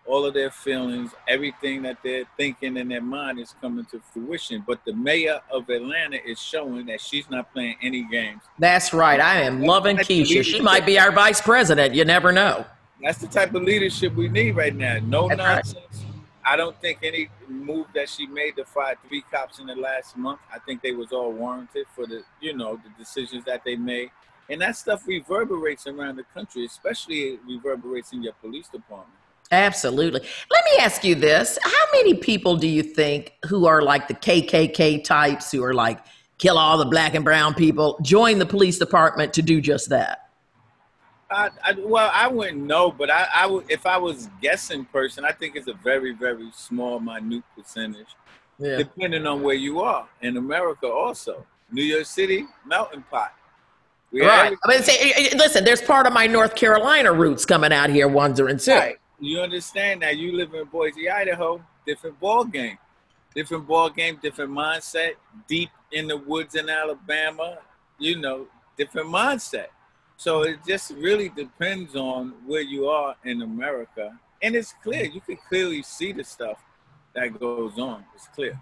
All 0.05 0.25
of 0.25 0.35
their 0.35 0.51
feelings, 0.51 1.13
everything 1.29 1.83
that 1.83 1.99
they're 2.03 2.25
thinking 2.37 2.77
in 2.77 2.89
their 2.89 3.01
mind 3.01 3.39
is 3.39 3.55
coming 3.61 3.85
to 3.93 4.01
fruition. 4.13 4.65
But 4.67 4.85
the 4.85 4.95
mayor 4.95 5.39
of 5.49 5.69
Atlanta 5.69 6.17
is 6.27 6.41
showing 6.41 6.87
that 6.87 7.01
she's 7.01 7.31
not 7.31 7.53
playing 7.53 7.77
any 7.83 8.03
games. 8.11 8.43
That's 8.59 8.93
right. 8.93 9.21
I 9.21 9.43
am 9.43 9.63
loving 9.63 9.97
Keisha. 9.97 10.43
She 10.43 10.61
might 10.61 10.85
be 10.85 10.99
our 10.99 11.13
vice 11.13 11.41
president. 11.41 11.95
You 11.95 12.05
never 12.05 12.33
know. 12.33 12.67
That's 13.01 13.19
the 13.19 13.29
type 13.29 13.55
of 13.55 13.63
leadership 13.63 14.17
we 14.17 14.29
need 14.29 14.57
right 14.57 14.75
now. 14.75 14.99
No 15.05 15.29
That's 15.29 15.75
right. 15.75 15.87
I 16.51 16.57
don't 16.57 16.77
think 16.81 16.99
any 17.05 17.29
move 17.49 17.87
that 17.95 18.09
she 18.09 18.27
made 18.27 18.57
to 18.57 18.65
fire 18.65 18.97
three 19.07 19.23
cops 19.31 19.61
in 19.61 19.69
the 19.69 19.77
last 19.77 20.17
month. 20.17 20.41
I 20.53 20.59
think 20.59 20.83
they 20.83 20.91
was 20.91 21.13
all 21.13 21.31
warranted 21.31 21.87
for 21.95 22.09
the 22.09 22.25
you 22.41 22.57
know 22.57 22.75
the 22.75 22.91
decisions 22.99 23.45
that 23.45 23.63
they 23.65 23.77
made, 23.77 24.11
and 24.49 24.61
that 24.61 24.75
stuff 24.77 25.07
reverberates 25.07 25.87
around 25.87 26.17
the 26.17 26.25
country, 26.35 26.65
especially 26.65 27.21
it 27.35 27.41
reverberates 27.47 28.13
in 28.13 28.25
your 28.25 28.33
police 28.33 28.69
department. 28.69 29.15
Absolutely. 29.53 30.23
Let 30.51 30.65
me 30.65 30.85
ask 30.85 31.05
you 31.05 31.15
this. 31.15 31.57
How 31.63 31.85
many 31.93 32.15
people 32.15 32.57
do 32.57 32.67
you 32.67 32.83
think 32.83 33.33
who 33.47 33.67
are 33.67 33.81
like 33.81 34.09
the 34.09 34.15
KKK 34.15 35.05
types 35.05 35.53
who 35.53 35.63
are 35.63 35.75
like 35.75 36.01
kill 36.39 36.59
all 36.59 36.79
the 36.79 36.85
black 36.85 37.15
and 37.15 37.25
brown 37.25 37.55
people 37.55 37.97
join 38.03 38.41
the 38.41 38.47
police 38.47 38.77
department 38.77 39.33
to 39.35 39.43
do 39.43 39.61
just 39.61 39.89
that? 39.91 40.30
I, 41.31 41.51
I 41.65 41.73
well, 41.79 42.11
I 42.13 42.27
wouldn't 42.29 42.63
know, 42.63 42.91
but 42.91 43.11
I, 43.11 43.27
I 43.33 43.47
would 43.47 43.71
if 43.71 43.87
I 43.87 43.97
was 43.99 44.29
guessing 44.43 44.85
person, 44.87 45.25
I 45.25 45.33
think 45.33 45.57
it's 45.57 45.69
a 45.69 45.75
very 45.75 46.13
very 46.13 46.51
small, 46.53 46.99
minute 47.01 47.45
percentage. 47.57 48.09
Yeah. 48.61 48.77
depending 48.77 49.27
on 49.27 49.43
where 49.43 49.55
you 49.55 49.81
are 49.81 50.07
in 50.21 50.37
America. 50.37 50.87
Also, 50.87 51.47
New 51.73 51.83
York 51.83 52.05
City, 52.05 52.45
melting 52.67 53.03
pot. 53.11 53.33
We 54.13 54.21
Right. 54.21 54.55
I 54.65 54.69
mean, 54.69 54.83
say, 54.83 54.99
eh, 54.99 55.29
eh, 55.33 55.37
listen, 55.37 55.65
there's 55.65 55.81
part 55.81 56.07
of 56.07 56.13
my 56.13 56.27
North 56.27 56.55
Carolina 56.55 57.13
roots 57.13 57.47
coming 57.47 57.73
out 57.73 57.89
here 57.91 58.07
wondering 58.07 58.59
too. 58.59 58.73
Right. 58.73 58.97
You 59.19 59.41
understand 59.41 60.03
that 60.03 60.19
you 60.19 60.33
live 60.37 60.53
in 60.53 60.65
Boise, 60.65 61.09
Idaho, 61.09 61.65
different 61.87 62.21
ball 62.21 62.45
game. 62.45 62.77
Different 63.35 63.67
ball 63.67 63.89
game, 63.89 64.19
different 64.21 64.51
mindset, 64.51 65.13
deep 65.49 65.71
in 65.93 66.09
the 66.09 66.17
woods 66.17 66.55
in 66.57 66.69
Alabama, 66.69 67.59
you 67.99 68.19
know, 68.19 68.47
different 68.77 69.09
mindset. 69.09 69.69
So 70.21 70.43
it 70.43 70.59
just 70.69 70.91
really 70.91 71.31
depends 71.31 71.97
on 71.97 72.35
where 72.47 72.61
you 72.61 72.89
are 72.89 73.17
in 73.25 73.41
America. 73.41 74.13
And 74.43 74.55
it's 74.55 74.75
clear, 74.83 75.05
you 75.07 75.23
can 75.23 75.39
clearly 75.49 75.83
see 75.83 76.13
the 76.13 76.25
stuff 76.25 76.59
that 77.15 77.41
goes 77.41 77.79
on. 77.79 78.05
It's 78.15 78.29
clear. 78.29 78.61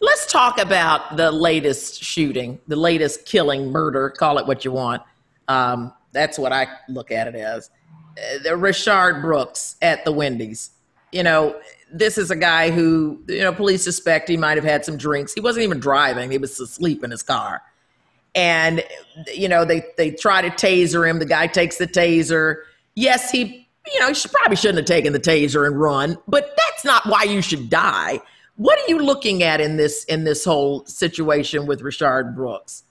Let's 0.00 0.30
talk 0.30 0.60
about 0.60 1.16
the 1.16 1.32
latest 1.32 2.04
shooting, 2.04 2.60
the 2.68 2.76
latest 2.76 3.24
killing, 3.24 3.72
murder, 3.72 4.10
call 4.10 4.36
it 4.36 4.46
what 4.46 4.66
you 4.66 4.72
want. 4.72 5.00
Um, 5.48 5.94
that's 6.12 6.38
what 6.38 6.52
I 6.52 6.66
look 6.90 7.10
at 7.10 7.26
it 7.26 7.36
as. 7.36 7.70
Uh, 8.18 8.42
the 8.42 8.54
Richard 8.54 9.22
Brooks 9.22 9.76
at 9.80 10.04
the 10.04 10.12
Wendy's. 10.12 10.72
You 11.10 11.22
know, 11.22 11.58
this 11.90 12.18
is 12.18 12.30
a 12.30 12.36
guy 12.36 12.70
who, 12.70 13.24
you 13.28 13.40
know, 13.40 13.54
police 13.54 13.82
suspect 13.82 14.28
he 14.28 14.36
might 14.36 14.58
have 14.58 14.64
had 14.64 14.84
some 14.84 14.98
drinks. 14.98 15.32
He 15.32 15.40
wasn't 15.40 15.64
even 15.64 15.80
driving, 15.80 16.30
he 16.30 16.36
was 16.36 16.60
asleep 16.60 17.02
in 17.02 17.10
his 17.10 17.22
car. 17.22 17.62
And, 18.34 18.82
you 19.34 19.48
know, 19.48 19.64
they, 19.64 19.84
they 19.96 20.10
try 20.10 20.40
to 20.40 20.50
taser 20.50 21.08
him. 21.08 21.18
The 21.18 21.26
guy 21.26 21.46
takes 21.46 21.76
the 21.76 21.86
taser. 21.86 22.62
Yes, 22.94 23.30
he, 23.30 23.68
you 23.92 24.00
know, 24.00 24.12
he 24.12 24.28
probably 24.28 24.56
shouldn't 24.56 24.78
have 24.78 24.86
taken 24.86 25.12
the 25.12 25.20
taser 25.20 25.66
and 25.66 25.78
run, 25.78 26.16
but 26.26 26.56
that's 26.56 26.84
not 26.84 27.04
why 27.06 27.24
you 27.24 27.42
should 27.42 27.68
die. 27.68 28.20
What 28.56 28.78
are 28.78 28.88
you 28.88 28.98
looking 28.98 29.42
at 29.42 29.60
in 29.60 29.76
this 29.76 30.04
in 30.04 30.24
this 30.24 30.44
whole 30.44 30.84
situation 30.86 31.66
with 31.66 31.80
Richard 31.82 32.34
Brooks? 32.36 32.84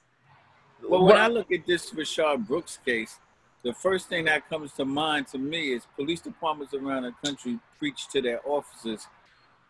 Well, 0.81 1.01
What- 1.03 1.13
when 1.13 1.21
I 1.21 1.27
look 1.27 1.51
at 1.51 1.65
this 1.65 1.91
Rayshard 1.91 2.47
Brooks 2.47 2.79
case, 2.83 3.19
the 3.63 3.73
first 3.73 4.09
thing 4.09 4.25
that 4.25 4.49
comes 4.49 4.73
to 4.73 4.85
mind 4.85 5.27
to 5.27 5.37
me 5.37 5.73
is 5.73 5.85
police 5.95 6.19
departments 6.19 6.73
around 6.73 7.03
the 7.03 7.13
country 7.23 7.59
preach 7.77 8.07
to 8.09 8.21
their 8.21 8.41
officers 8.45 9.05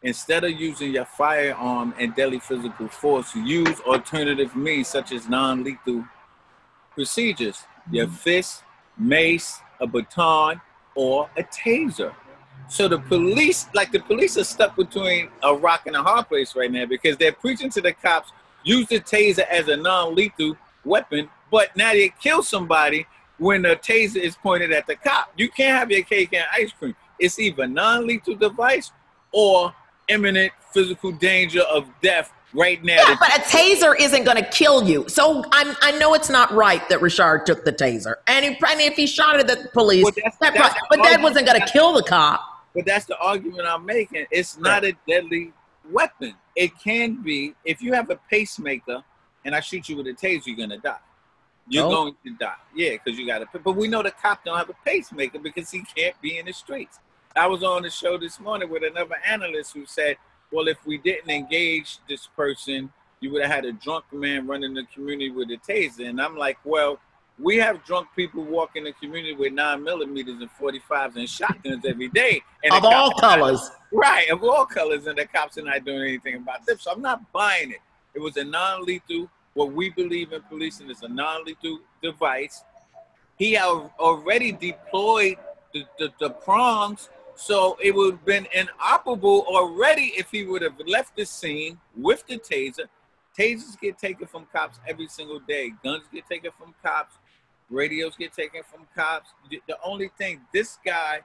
instead 0.03 0.43
of 0.43 0.51
using 0.51 0.93
your 0.93 1.05
firearm 1.05 1.93
and 1.99 2.15
deadly 2.15 2.39
physical 2.39 2.87
force, 2.87 3.35
use 3.35 3.79
alternative 3.81 4.55
means 4.55 4.87
such 4.87 5.11
as 5.11 5.27
non 5.29 5.63
lethal 5.63 6.05
procedures 6.93 7.63
your 7.89 8.05
mm-hmm. 8.05 8.15
fist, 8.15 8.63
mace, 8.97 9.59
a 9.79 9.87
baton, 9.87 10.61
or 10.95 11.29
a 11.37 11.43
taser. 11.43 12.13
So 12.67 12.87
the 12.87 12.99
police, 12.99 13.67
like 13.73 13.91
the 13.91 13.99
police, 13.99 14.37
are 14.37 14.43
stuck 14.43 14.75
between 14.75 15.29
a 15.43 15.53
rock 15.53 15.87
and 15.87 15.95
a 15.95 16.03
hard 16.03 16.27
place 16.27 16.55
right 16.55 16.71
now 16.71 16.85
because 16.85 17.17
they're 17.17 17.33
preaching 17.33 17.69
to 17.71 17.81
the 17.81 17.91
cops 17.91 18.31
use 18.63 18.87
the 18.87 18.99
taser 18.99 19.45
as 19.47 19.67
a 19.67 19.77
non-lethal 19.77 20.55
weapon, 20.85 21.29
but 21.51 21.75
now 21.75 21.91
they 21.91 22.13
kill 22.21 22.43
somebody 22.43 23.05
when 23.37 23.63
the 23.63 23.75
taser 23.75 24.17
is 24.17 24.35
pointed 24.35 24.71
at 24.71 24.85
the 24.87 24.95
cop. 24.95 25.33
You 25.35 25.49
can't 25.49 25.77
have 25.77 25.91
your 25.91 26.03
cake 26.03 26.33
and 26.33 26.45
ice 26.53 26.71
cream. 26.71 26.95
It's 27.19 27.39
either 27.39 27.67
non-lethal 27.67 28.35
device 28.35 28.91
or 29.31 29.73
imminent 30.11 30.51
physical 30.71 31.11
danger 31.11 31.61
of 31.61 31.87
death 32.01 32.31
right 32.53 32.83
now. 32.83 32.95
Yeah, 33.07 33.15
but 33.19 33.29
a 33.29 33.41
taser 33.41 33.95
isn't 33.99 34.23
going 34.23 34.37
to 34.37 34.49
kill 34.49 34.83
you. 34.83 35.07
So 35.07 35.43
I'm, 35.51 35.75
I 35.81 35.97
know 35.97 36.13
it's 36.13 36.29
not 36.29 36.51
right 36.51 36.87
that 36.89 37.01
Richard 37.01 37.45
took 37.45 37.63
the 37.65 37.73
taser, 37.73 38.15
and, 38.27 38.43
he, 38.45 38.57
if 38.85 38.95
he 38.95 39.07
shot 39.07 39.39
at 39.39 39.47
the 39.47 39.69
police, 39.73 40.03
Well, 40.03 40.11
that's- 40.15 40.37
that 40.39 40.53
that's 40.53 40.73
pro- 40.73 40.87
but 40.97 41.03
that 41.03 41.21
wasn't 41.21 41.47
going 41.47 41.59
to 41.59 41.67
kill 41.67 41.93
the 41.93 42.03
cop. 42.03 42.41
But 42.73 42.85
that's 42.85 43.05
the 43.05 43.17
argument 43.17 43.67
I'm 43.67 43.85
making. 43.85 44.25
It's 44.31 44.57
not 44.57 44.85
a 44.85 44.93
deadly 45.07 45.51
weapon. 45.89 46.35
It 46.55 46.71
can 46.79 47.21
be 47.21 47.53
if 47.65 47.81
you 47.81 47.93
have 47.93 48.09
a 48.09 48.15
pacemaker 48.29 49.03
and 49.43 49.53
I 49.55 49.59
shoot 49.59 49.89
you 49.89 49.97
with 49.97 50.07
a 50.07 50.13
taser, 50.13 50.47
you're 50.47 50.55
gonna 50.55 50.77
die. 50.77 50.97
You're 51.67 51.89
going 51.89 52.15
to 52.25 52.33
die. 52.39 52.55
Yeah, 52.75 52.91
because 52.91 53.17
you 53.19 53.25
got 53.27 53.41
a. 53.41 53.47
But 53.63 53.75
we 53.75 53.87
know 53.87 54.03
the 54.03 54.11
cop 54.11 54.43
don't 54.43 54.57
have 54.57 54.69
a 54.69 54.75
pacemaker 54.85 55.39
because 55.39 55.69
he 55.71 55.83
can't 55.83 56.19
be 56.21 56.37
in 56.37 56.45
the 56.45 56.53
streets. 56.53 56.99
I 57.35 57.47
was 57.47 57.63
on 57.63 57.83
the 57.83 57.89
show 57.89 58.17
this 58.17 58.39
morning 58.39 58.69
with 58.69 58.83
another 58.83 59.15
analyst 59.25 59.73
who 59.73 59.85
said, 59.85 60.17
"Well, 60.51 60.67
if 60.67 60.77
we 60.85 60.97
didn't 60.97 61.29
engage 61.29 61.99
this 62.09 62.27
person, 62.27 62.91
you 63.21 63.31
would 63.31 63.43
have 63.43 63.51
had 63.51 63.65
a 63.65 63.71
drunk 63.73 64.05
man 64.11 64.47
running 64.47 64.73
the 64.73 64.83
community 64.93 65.29
with 65.31 65.49
a 65.51 65.57
taser." 65.57 66.07
And 66.07 66.21
I'm 66.21 66.35
like, 66.37 66.57
"Well." 66.63 66.99
We 67.39 67.57
have 67.57 67.83
drunk 67.85 68.09
people 68.15 68.43
walking 68.43 68.83
the 68.83 68.91
community 68.93 69.33
with 69.33 69.53
nine 69.53 69.83
millimeters 69.83 70.39
and 70.41 70.49
45s 70.59 71.15
and 71.15 71.27
shotguns 71.27 71.83
every 71.85 72.09
day. 72.09 72.43
And 72.63 72.71
Of 72.71 72.85
all 72.85 72.91
are 72.93 73.07
not- 73.09 73.19
colors. 73.19 73.71
Right, 73.91 74.29
of 74.29 74.43
all 74.43 74.63
colors, 74.67 75.07
and 75.07 75.17
the 75.17 75.25
cops 75.25 75.57
are 75.57 75.63
not 75.63 75.83
doing 75.83 76.01
anything 76.03 76.35
about 76.35 76.63
this. 76.67 76.83
So 76.83 76.91
I'm 76.91 77.01
not 77.01 77.31
buying 77.31 77.71
it. 77.71 77.79
It 78.13 78.19
was 78.19 78.37
a 78.37 78.43
non-lethal. 78.43 79.27
What 79.55 79.71
we 79.71 79.89
believe 79.89 80.33
in 80.33 80.43
policing 80.43 80.91
is 80.91 81.01
a 81.01 81.07
non-lethal 81.07 81.79
device. 82.03 82.63
He 83.39 83.57
al- 83.57 83.91
already 83.97 84.51
deployed 84.51 85.37
the, 85.73 85.85
the, 85.97 86.13
the 86.19 86.29
prongs, 86.29 87.09
so 87.41 87.75
it 87.81 87.95
would 87.95 88.11
have 88.11 88.25
been 88.25 88.47
inoperable 88.53 89.45
already 89.47 90.13
if 90.15 90.29
he 90.29 90.45
would 90.45 90.61
have 90.61 90.79
left 90.85 91.15
the 91.15 91.25
scene 91.25 91.79
with 91.97 92.25
the 92.27 92.37
taser. 92.37 92.85
Tasers 93.37 93.79
get 93.79 93.97
taken 93.97 94.27
from 94.27 94.45
cops 94.53 94.79
every 94.87 95.07
single 95.07 95.39
day. 95.39 95.73
Guns 95.83 96.03
get 96.13 96.27
taken 96.27 96.51
from 96.55 96.75
cops. 96.83 97.15
Radios 97.69 98.15
get 98.15 98.33
taken 98.33 98.61
from 98.63 98.85
cops. 98.95 99.29
The- 99.49 99.61
only 99.83 100.11
thing 100.19 100.41
this 100.53 100.77
guy 100.85 101.21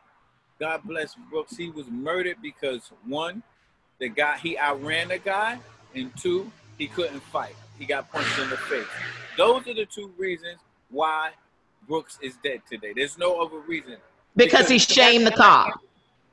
God 0.59 0.81
bless 0.85 1.15
Brooks. 1.31 1.55
He 1.55 1.69
was 1.69 1.87
murdered 1.89 2.39
because 2.41 2.91
one, 3.05 3.43
the 3.99 4.09
guy 4.09 4.39
he 4.39 4.57
outran 4.57 5.09
the 5.09 5.19
guy, 5.19 5.59
and 5.95 6.17
two, 6.17 6.51
he 6.79 6.87
couldn't 6.87 7.21
fight. 7.25 7.55
He 7.79 7.85
got 7.85 8.11
punched 8.11 8.39
in 8.39 8.49
the 8.49 8.57
face. 8.57 8.87
Those 9.37 9.69
are 9.69 9.75
the 9.75 9.85
two 9.85 10.15
reasons 10.17 10.61
why 10.89 11.33
Brooks 11.87 12.19
is 12.23 12.39
dead 12.43 12.63
today. 12.67 12.95
There's 12.97 13.19
no 13.19 13.39
other 13.39 13.59
reason. 13.59 13.97
Because 14.35 14.69
he 14.69 14.79
shamed 14.79 15.27
the 15.27 15.33
cop. 15.33 15.79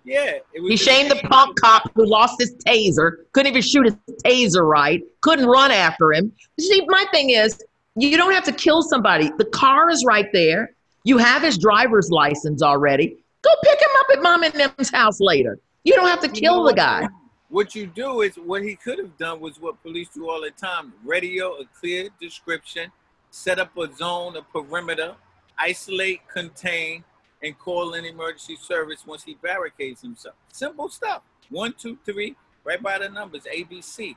Yeah, 0.06 0.40
He 0.54 0.76
shamed 0.76 1.12
the 1.12 1.16
punk 1.30 1.60
cop 1.60 1.90
who 1.96 2.06
lost 2.06 2.36
his 2.40 2.54
taser, 2.68 3.24
couldn't 3.32 3.52
even 3.52 3.62
shoot 3.62 3.86
his 3.86 3.96
taser 4.26 4.68
right, 4.68 5.02
couldn't 5.22 5.46
run 5.46 5.72
after 5.72 6.12
him. 6.12 6.34
See, 6.60 6.86
my 6.88 7.06
thing 7.12 7.30
is, 7.30 7.62
you 7.96 8.18
don't 8.18 8.34
have 8.34 8.44
to 8.46 8.52
kill 8.52 8.82
somebody. 8.82 9.32
The 9.38 9.46
car 9.46 9.90
is 9.90 10.04
right 10.04 10.28
there. 10.34 10.74
You 11.06 11.18
have 11.20 11.42
his 11.42 11.58
driver's 11.58 12.10
license 12.10 12.62
already. 12.62 13.18
Go 13.44 13.50
pick 13.64 13.80
him 13.80 13.90
up 14.00 14.08
at 14.14 14.22
mom 14.22 14.44
and 14.44 14.54
them's 14.54 14.90
house 14.90 15.20
later. 15.20 15.60
You 15.84 15.96
don't 15.96 16.08
have 16.08 16.22
to 16.22 16.30
kill 16.30 16.64
the 16.64 16.74
guy. 16.74 17.08
What 17.50 17.76
you 17.76 17.86
do 17.86 18.22
is 18.22 18.36
what 18.36 18.64
he 18.64 18.76
could 18.76 18.98
have 18.98 19.18
done 19.18 19.40
was 19.40 19.60
what 19.60 19.82
police 19.84 20.10
do 20.10 20.30
all 20.30 20.42
the 20.42 20.52
time: 20.52 20.94
radio 21.06 21.54
a 21.60 21.66
clear 21.80 22.10
description, 22.20 22.92
set 23.32 23.60
up 23.60 23.78
a 23.78 23.94
zone, 23.94 24.36
a 24.38 24.42
perimeter, 24.42 25.16
isolate, 25.58 26.28
contain, 26.28 27.04
and 27.44 27.58
call 27.60 27.94
an 27.94 28.06
emergency 28.06 28.56
service 28.56 29.06
once 29.06 29.24
he 29.24 29.36
barricades 29.36 30.02
himself. 30.02 30.36
Simple 30.52 30.90
stuff. 30.90 31.22
One, 31.50 31.74
two, 31.78 31.98
three, 32.06 32.36
right 32.64 32.82
by 32.82 32.98
the 32.98 33.10
numbers, 33.10 33.44
ABC. 33.44 34.16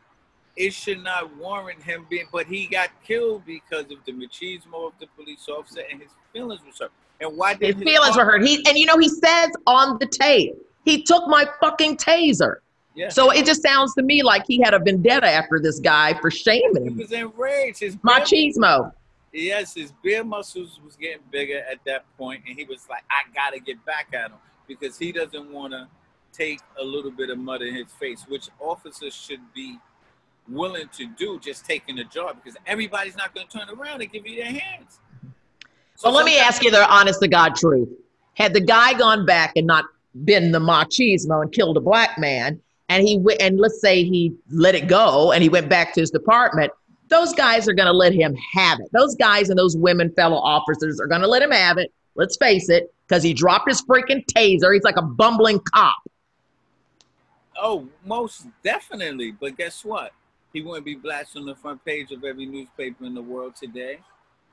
it 0.56 0.72
should 0.72 1.02
not 1.02 1.36
warrant 1.36 1.82
him 1.82 2.06
being. 2.08 2.26
But 2.32 2.46
he 2.46 2.66
got 2.66 2.90
killed 3.04 3.44
because 3.44 3.90
of 3.90 3.98
the 4.06 4.12
machismo 4.12 4.86
of 4.86 4.92
the 5.00 5.06
police 5.16 5.46
officer, 5.48 5.82
and 5.90 6.00
his 6.00 6.10
feelings 6.32 6.60
were 6.64 6.72
hurt. 6.86 6.92
And 7.20 7.36
why 7.36 7.54
did 7.54 7.76
His 7.76 7.84
feelings 7.84 8.16
were 8.16 8.24
hurt. 8.24 8.42
He 8.42 8.64
and 8.68 8.78
you 8.78 8.86
know 8.86 8.98
he 8.98 9.08
says 9.08 9.50
on 9.66 9.98
the 9.98 10.06
tape, 10.06 10.54
he 10.84 11.02
took 11.02 11.26
my 11.26 11.46
fucking 11.60 11.96
taser. 11.96 12.56
Yeah. 12.94 13.08
So 13.10 13.30
it 13.30 13.44
just 13.44 13.62
sounds 13.62 13.94
to 13.94 14.02
me 14.02 14.22
like 14.22 14.44
he 14.46 14.60
had 14.62 14.72
a 14.72 14.78
vendetta 14.78 15.28
after 15.28 15.60
this 15.60 15.80
guy 15.80 16.14
for 16.20 16.30
shaming 16.30 16.86
him. 16.86 16.94
he 16.94 17.02
was 17.02 17.12
enraged. 17.12 17.80
His 17.80 17.96
Machismo. 17.96 18.92
Yes, 19.36 19.74
his 19.74 19.92
beer 20.02 20.24
muscles 20.24 20.80
was 20.82 20.96
getting 20.96 21.22
bigger 21.30 21.58
at 21.70 21.78
that 21.84 22.04
point, 22.16 22.42
and 22.48 22.58
he 22.58 22.64
was 22.64 22.86
like, 22.88 23.04
"I 23.10 23.30
gotta 23.34 23.60
get 23.60 23.84
back 23.84 24.08
at 24.14 24.30
him 24.30 24.38
because 24.66 24.98
he 24.98 25.12
doesn't 25.12 25.52
want 25.52 25.74
to 25.74 25.88
take 26.32 26.60
a 26.80 26.84
little 26.84 27.10
bit 27.10 27.28
of 27.28 27.38
mud 27.38 27.60
in 27.60 27.74
his 27.74 27.92
face, 28.00 28.24
which 28.26 28.48
officers 28.58 29.14
should 29.14 29.40
be 29.54 29.78
willing 30.48 30.88
to 30.96 31.06
do, 31.18 31.38
just 31.38 31.66
taking 31.66 31.96
the 31.96 32.04
job 32.04 32.36
because 32.36 32.56
everybody's 32.66 33.16
not 33.16 33.34
going 33.34 33.46
to 33.46 33.58
turn 33.58 33.68
around 33.78 34.00
and 34.00 34.10
give 34.10 34.26
you 34.26 34.36
their 34.36 34.52
hands." 34.52 35.00
So 35.96 36.08
Well, 36.08 36.16
let 36.16 36.24
me 36.24 36.38
ask 36.38 36.64
you 36.64 36.70
the 36.70 36.90
honest 36.90 37.20
to 37.20 37.28
God 37.28 37.56
truth. 37.56 37.90
Had 38.34 38.54
the 38.54 38.60
guy 38.60 38.94
gone 38.94 39.26
back 39.26 39.52
and 39.54 39.66
not 39.66 39.84
been 40.24 40.50
the 40.50 40.60
machismo 40.60 41.42
and 41.42 41.52
killed 41.52 41.76
a 41.76 41.80
black 41.80 42.18
man, 42.18 42.58
and 42.88 43.06
he 43.06 43.18
went 43.18 43.42
and 43.42 43.60
let's 43.60 43.82
say 43.82 44.02
he 44.02 44.34
let 44.50 44.74
it 44.74 44.88
go 44.88 45.32
and 45.32 45.42
he 45.42 45.50
went 45.50 45.68
back 45.68 45.92
to 45.94 46.00
his 46.00 46.10
department, 46.10 46.72
those 47.08 47.32
guys 47.32 47.68
are 47.68 47.72
going 47.72 47.86
to 47.86 47.92
let 47.92 48.12
him 48.12 48.34
have 48.52 48.80
it. 48.80 48.88
Those 48.92 49.14
guys 49.14 49.48
and 49.48 49.58
those 49.58 49.76
women 49.76 50.10
fellow 50.12 50.36
officers 50.36 51.00
are 51.00 51.06
going 51.06 51.20
to 51.20 51.28
let 51.28 51.42
him 51.42 51.50
have 51.50 51.78
it. 51.78 51.92
Let's 52.14 52.36
face 52.36 52.68
it, 52.68 52.92
because 53.06 53.22
he 53.22 53.34
dropped 53.34 53.68
his 53.68 53.82
freaking 53.82 54.24
taser. 54.26 54.72
He's 54.72 54.82
like 54.82 54.96
a 54.96 55.02
bumbling 55.02 55.60
cop. 55.60 55.98
Oh, 57.60 57.88
most 58.04 58.46
definitely. 58.64 59.32
But 59.32 59.56
guess 59.56 59.84
what? 59.84 60.12
He 60.52 60.62
wouldn't 60.62 60.86
be 60.86 60.94
blasted 60.94 61.40
on 61.40 61.46
the 61.46 61.54
front 61.54 61.84
page 61.84 62.12
of 62.12 62.24
every 62.24 62.46
newspaper 62.46 63.04
in 63.04 63.14
the 63.14 63.22
world 63.22 63.56
today. 63.56 63.98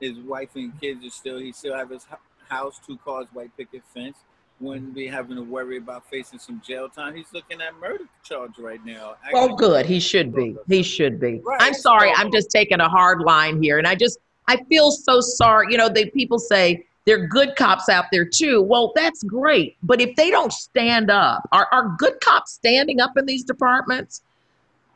His 0.00 0.18
wife 0.18 0.50
and 0.54 0.78
kids 0.80 1.04
are 1.06 1.10
still. 1.10 1.38
He 1.38 1.52
still 1.52 1.74
have 1.74 1.90
his 1.90 2.06
house, 2.48 2.78
two 2.86 2.98
cars, 2.98 3.26
white 3.32 3.56
picket 3.56 3.82
fence. 3.94 4.18
Wouldn't 4.64 4.94
be 4.94 5.06
having 5.06 5.36
to 5.36 5.42
worry 5.42 5.76
about 5.76 6.08
facing 6.08 6.38
some 6.38 6.62
jail 6.66 6.88
time. 6.88 7.14
He's 7.14 7.30
looking 7.34 7.60
at 7.60 7.78
murder 7.80 8.04
charge 8.22 8.58
right 8.58 8.82
now. 8.82 9.16
Well, 9.30 9.54
good. 9.54 9.84
He 9.84 10.00
should 10.00 10.34
be. 10.34 10.56
He 10.68 10.82
should 10.82 11.20
be. 11.20 11.42
Right. 11.44 11.60
I'm 11.60 11.74
sorry. 11.74 12.10
I'm 12.16 12.32
just 12.32 12.50
taking 12.50 12.80
a 12.80 12.88
hard 12.88 13.20
line 13.20 13.62
here, 13.62 13.76
and 13.76 13.86
I 13.86 13.94
just 13.94 14.20
I 14.48 14.64
feel 14.64 14.90
so 14.90 15.20
sorry. 15.20 15.66
You 15.70 15.76
know, 15.76 15.90
they 15.90 16.06
people 16.06 16.38
say 16.38 16.86
there 17.04 17.22
are 17.22 17.26
good 17.26 17.56
cops 17.56 17.90
out 17.90 18.06
there 18.10 18.24
too. 18.24 18.62
Well, 18.62 18.92
that's 18.96 19.22
great, 19.22 19.76
but 19.82 20.00
if 20.00 20.16
they 20.16 20.30
don't 20.30 20.52
stand 20.52 21.10
up, 21.10 21.46
are 21.52 21.68
are 21.70 21.94
good 21.98 22.18
cops 22.22 22.52
standing 22.52 23.00
up 23.00 23.18
in 23.18 23.26
these 23.26 23.44
departments? 23.44 24.22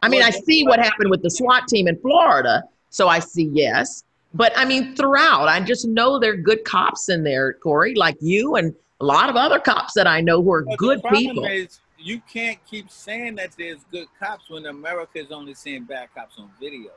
I 0.02 0.08
mean, 0.08 0.22
I 0.22 0.30
see 0.30 0.64
what 0.64 0.78
happened 0.78 1.10
with 1.10 1.22
the 1.22 1.30
SWAT 1.30 1.68
team 1.68 1.88
in 1.88 1.98
Florida, 2.00 2.62
so 2.88 3.08
I 3.08 3.18
see 3.18 3.50
yes. 3.52 4.02
But 4.32 4.52
I 4.56 4.64
mean, 4.64 4.96
throughout, 4.96 5.48
I 5.48 5.60
just 5.60 5.87
know 5.87 6.18
there 6.18 6.32
are 6.32 6.37
good 6.37 6.64
cops 6.64 7.10
in 7.10 7.22
there, 7.22 7.52
Corey, 7.52 7.94
like 7.94 8.16
you 8.20 8.56
and 8.56 8.75
a 9.00 9.04
lot 9.04 9.28
of 9.28 9.36
other 9.36 9.58
cops 9.58 9.94
that 9.94 10.06
I 10.06 10.20
know 10.20 10.42
who 10.42 10.52
are 10.52 10.64
But 10.64 10.78
good 10.78 11.00
people. 11.12 11.44
Is 11.44 11.80
you 11.98 12.20
can't 12.32 12.58
keep 12.66 12.90
saying 12.90 13.36
that 13.36 13.50
there's 13.58 13.84
good 13.90 14.08
cops 14.18 14.50
when 14.50 14.66
America 14.66 15.18
is 15.18 15.30
only 15.30 15.54
seeing 15.54 15.84
bad 15.84 16.08
cops 16.14 16.36
on 16.38 16.50
videos. 16.60 16.90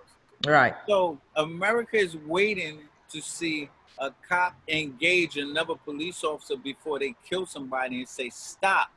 Right. 0.46 0.74
So 0.88 1.20
America 1.36 1.98
is 1.98 2.18
waiting 2.18 2.80
to 3.10 3.22
see 3.22 3.70
a 4.00 4.12
cop 4.28 4.56
engage 4.68 5.38
another 5.38 5.76
police 5.76 6.24
officer 6.24 6.56
before 6.56 6.98
they 6.98 7.14
kill 7.28 7.46
somebody 7.46 8.00
and 8.00 8.08
say 8.08 8.30
stop. 8.30 8.90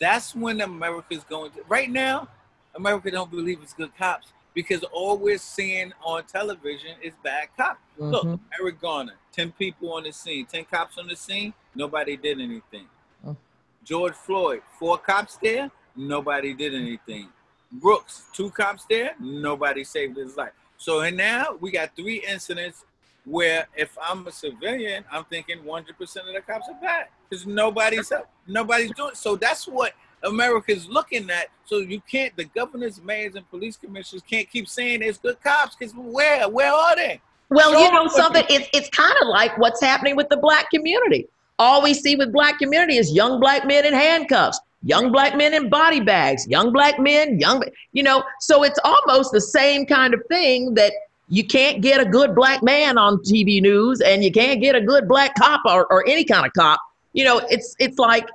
That's 0.00 0.34
when 0.34 0.60
America 0.60 1.14
is 1.14 1.24
going 1.24 1.52
to. 1.52 1.62
Right 1.68 1.90
now, 1.90 2.28
America 2.74 3.10
don't 3.10 3.30
believe 3.30 3.60
it's 3.62 3.74
good 3.74 3.96
cops 3.96 4.32
because 4.58 4.82
all 4.92 5.16
we're 5.16 5.38
seeing 5.38 5.92
on 6.02 6.24
television 6.24 6.96
is 7.00 7.12
bad 7.22 7.46
cops. 7.56 7.78
Mhm. 7.96 8.10
Look, 8.10 8.40
Eric 8.58 8.80
Garner, 8.80 9.14
ten 9.30 9.52
people 9.52 9.92
on 9.92 10.02
the 10.02 10.10
scene, 10.10 10.46
ten 10.46 10.64
cops 10.64 10.98
on 10.98 11.06
the 11.06 11.14
scene, 11.14 11.54
nobody 11.76 12.16
did 12.16 12.40
anything. 12.40 12.88
Mm. 13.24 13.36
George 13.84 14.14
Floyd, 14.14 14.62
four 14.76 14.98
cops 14.98 15.36
there, 15.36 15.70
nobody 15.94 16.54
did 16.54 16.74
anything. 16.74 17.28
Brooks, 17.70 18.24
two 18.32 18.50
cops 18.50 18.84
there, 18.86 19.14
nobody 19.20 19.84
saved 19.84 20.16
his 20.16 20.36
life. 20.36 20.54
So 20.76 21.02
and 21.02 21.16
now 21.16 21.56
we 21.60 21.70
got 21.70 21.94
three 21.94 22.24
incidents 22.26 22.84
where 23.24 23.68
if 23.76 23.96
I'm 24.02 24.26
a 24.26 24.32
civilian, 24.32 25.04
I'm 25.08 25.24
thinking 25.26 25.58
100% 25.62 26.28
of 26.28 26.34
the 26.34 26.40
cops 26.40 26.68
are 26.68 26.80
bad 26.82 27.06
because 27.30 27.46
nobody's 27.46 28.10
up, 28.10 28.28
nobody's 28.44 28.90
doing. 28.90 29.14
So 29.14 29.36
that's 29.36 29.68
what 29.68 29.92
America's 30.22 30.88
looking 30.88 31.30
at. 31.30 31.48
So 31.64 31.78
you 31.78 32.00
can't. 32.10 32.34
The 32.36 32.44
governors, 32.44 33.00
mayors, 33.02 33.34
and 33.34 33.48
police 33.50 33.76
commissioners 33.76 34.22
can't 34.28 34.50
keep 34.50 34.68
saying 34.68 35.00
there's 35.00 35.18
good 35.18 35.40
cops 35.42 35.76
because 35.76 35.94
where 35.94 36.48
where 36.48 36.72
are 36.72 36.96
they? 36.96 37.20
Well, 37.50 37.72
Show 37.72 37.80
you 37.80 37.92
know 37.92 38.08
something. 38.08 38.44
It's 38.48 38.68
it's 38.72 38.88
kind 38.90 39.14
of 39.22 39.28
like 39.28 39.56
what's 39.58 39.80
happening 39.80 40.16
with 40.16 40.28
the 40.28 40.36
black 40.36 40.70
community. 40.70 41.26
All 41.58 41.82
we 41.82 41.94
see 41.94 42.14
with 42.14 42.32
black 42.32 42.58
community 42.58 42.98
is 42.98 43.12
young 43.12 43.40
black 43.40 43.66
men 43.66 43.84
in 43.84 43.92
handcuffs, 43.92 44.60
young 44.82 45.10
black 45.10 45.36
men 45.36 45.54
in 45.54 45.68
body 45.68 46.00
bags, 46.00 46.46
young 46.46 46.72
black 46.72 46.98
men, 46.98 47.38
young, 47.38 47.64
you 47.92 48.02
know. 48.02 48.22
So 48.40 48.62
it's 48.62 48.78
almost 48.84 49.32
the 49.32 49.40
same 49.40 49.86
kind 49.86 50.14
of 50.14 50.22
thing 50.28 50.74
that 50.74 50.92
you 51.28 51.44
can't 51.44 51.80
get 51.82 52.00
a 52.00 52.04
good 52.04 52.34
black 52.34 52.62
man 52.62 52.96
on 52.96 53.18
TV 53.18 53.60
news, 53.60 54.00
and 54.00 54.22
you 54.22 54.32
can't 54.32 54.60
get 54.60 54.74
a 54.74 54.80
good 54.80 55.08
black 55.08 55.34
cop 55.36 55.62
or, 55.64 55.90
or 55.92 56.06
any 56.06 56.24
kind 56.24 56.46
of 56.46 56.52
cop. 56.52 56.80
You 57.12 57.24
know, 57.24 57.38
it's 57.50 57.74
it's 57.78 57.98
like 57.98 58.28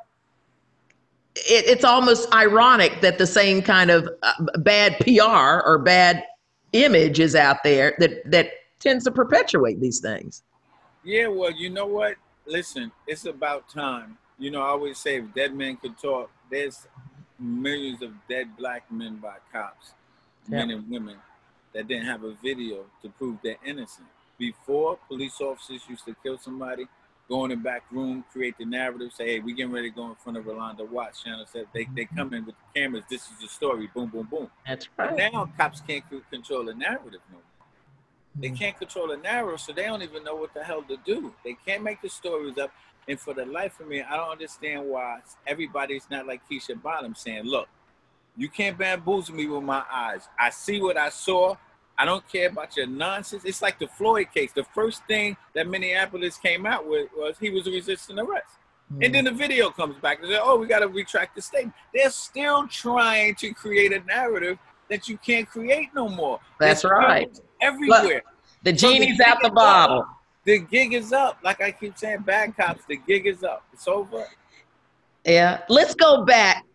it, 1.36 1.66
it's 1.68 1.84
almost 1.84 2.34
ironic 2.34 3.02
that 3.02 3.18
the 3.18 3.28
same 3.28 3.62
kind 3.62 3.90
of 3.90 4.10
uh, 4.22 4.34
bad 4.60 4.98
PR 5.00 5.66
or 5.66 5.80
bad 5.80 6.24
image 6.74 7.20
is 7.20 7.36
out 7.36 7.64
there 7.64 7.96
that 8.00 8.30
that 8.30 8.50
tends 8.80 9.04
to 9.06 9.12
perpetuate 9.12 9.80
these 9.80 10.00
things. 10.00 10.44
Yeah, 11.04 11.28
well, 11.28 11.52
you 11.52 11.70
know 11.70 11.86
what? 11.86 12.16
Listen, 12.46 12.92
it's 13.08 13.26
about 13.26 13.70
time. 13.70 14.18
You 14.38 14.52
know, 14.52 14.62
I 14.62 14.68
always 14.70 14.98
say 14.98 15.18
if 15.18 15.34
dead 15.34 15.56
men 15.56 15.78
could 15.78 15.98
talk, 15.98 16.30
there's 16.50 16.88
millions 17.40 18.02
of 18.02 18.12
dead 18.30 18.56
black 18.58 18.92
men 18.92 19.18
by 19.18 19.36
cops, 19.52 19.94
men 20.48 20.70
and 20.72 20.90
women, 20.90 21.18
that 21.74 21.88
didn't 21.88 22.06
have 22.06 22.24
a 22.24 22.36
video 22.44 22.86
to 23.02 23.10
prove 23.10 23.38
they're 23.44 23.58
innocent. 23.66 24.08
Before, 24.38 24.98
police 25.08 25.40
officers 25.40 25.82
used 25.88 26.06
to 26.06 26.16
kill 26.24 26.38
somebody, 26.38 26.88
go 27.34 27.46
in 27.46 27.50
the 27.50 27.56
back 27.56 27.82
room, 27.90 28.24
create 28.32 28.56
the 28.60 28.66
narrative, 28.66 29.12
say, 29.12 29.26
hey, 29.26 29.40
we 29.40 29.54
getting 29.54 29.72
ready 29.72 29.90
to 29.90 29.96
go 29.96 30.08
in 30.08 30.16
front 30.16 30.38
of 30.38 30.46
Rolonda 30.46 30.88
Watts. 30.88 31.24
Channel 31.24 31.46
said 31.52 31.66
they, 31.74 31.88
they 31.96 32.06
come 32.06 32.32
in 32.32 32.46
with 32.46 32.54
the 32.56 32.80
cameras, 32.80 33.04
this 33.10 33.24
is 33.24 33.40
the 33.42 33.48
story, 33.48 33.90
boom, 33.92 34.10
boom, 34.10 34.28
boom. 34.30 34.52
That's 34.68 34.88
But 34.96 35.16
now 35.18 35.50
cops 35.58 35.82
can't 35.82 36.04
control 36.30 36.64
the 36.66 36.76
narrative 36.76 37.22
no 37.32 37.38
more. 37.38 37.42
They 38.36 38.50
Mhm. 38.50 38.60
can't 38.60 38.78
control 38.78 39.08
the 39.08 39.18
narrative, 39.18 39.62
so 39.62 39.74
they 39.74 39.86
don't 39.86 40.04
even 40.04 40.24
know 40.24 40.36
what 40.36 40.54
the 40.54 40.64
hell 40.64 40.84
to 40.84 40.98
do. 40.98 41.34
They 41.44 41.56
can't 41.66 41.82
make 41.82 42.02
the 42.04 42.10
stories 42.10 42.58
up. 42.60 42.72
And 43.08 43.20
for 43.20 43.34
the 43.34 43.46
life 43.46 43.80
of 43.80 43.88
me, 43.88 44.04
I 44.04 44.16
don't 44.16 44.30
understand 44.30 44.88
why 44.88 45.22
everybody's 45.48 46.08
not 46.12 46.28
like 46.28 46.42
Keisha 46.48 46.80
Bottoms 46.82 47.20
saying, 47.20 47.46
look, 47.46 47.68
you 48.38 48.48
can't 48.48 48.78
bamboozle 48.78 49.36
me 49.36 49.48
with 49.48 49.64
my 49.64 49.84
eyes. 49.92 50.30
I 50.40 50.52
see 50.52 50.82
what 50.82 50.98
I 50.98 51.10
saw. 51.10 51.56
I 51.98 52.06
don't 52.06 52.28
care 52.28 52.50
about 52.50 52.76
your 52.76 52.88
nonsense. 52.88 53.44
It's 53.46 53.62
like 53.62 53.80
the 53.80 53.88
Floyd 53.88 54.28
case. 54.34 54.52
The 54.52 54.64
first 54.64 55.06
thing 55.06 55.38
that 55.54 55.68
Minneapolis 55.68 56.38
came 56.38 56.66
out 56.66 56.88
with 56.88 57.10
was 57.16 57.38
he 57.40 57.50
was 57.50 57.68
resisting 57.68 58.18
arrest. 58.20 58.58
Mm-hmm. 58.92 59.04
And 59.04 59.16
then 59.16 59.26
the 59.26 59.32
video 59.32 59.70
comes 59.70 59.96
back 60.00 60.20
and 60.20 60.30
says, 60.30 60.40
oh, 60.42 60.58
we 60.58 60.68
got 60.68 60.80
to 60.80 60.88
retract 60.88 61.36
the 61.36 61.42
statement. 61.42 61.76
They're 61.94 62.10
still 62.10 62.68
trying 62.68 63.36
to 63.36 63.54
create 63.54 63.94
a 63.94 64.00
narrative 64.06 64.58
that 64.90 65.08
you 65.08 65.18
can't 65.18 65.48
create 65.48 65.90
no 65.96 66.10
more. 66.10 66.40
That's 66.60 66.82
There's 66.82 66.92
right. 66.92 67.40
Everywhere. 67.62 68.24
the 68.64 68.72
So 68.78 68.88
the 68.90 68.94
genie's 68.98 69.20
out 69.20 69.38
the 69.42 69.50
gig 69.50 69.52
is 69.52 69.56
bottle. 69.56 70.00
up. 70.00 70.20
The 70.46 70.60
gig 70.60 70.94
is 70.94 71.14
up. 71.14 71.38
Like 71.44 71.62
I 71.62 71.72
keep 71.72 71.98
saying, 71.98 72.22
bad 72.22 72.56
cops, 72.58 72.84
the 72.86 72.98
gig 72.98 73.28
is 73.28 73.44
up. 73.44 73.64
It's 73.72 73.88
over. 73.88 74.26
Yeah. 75.26 75.62
Let's 75.70 75.96
go 75.96 76.26
back 76.26 76.66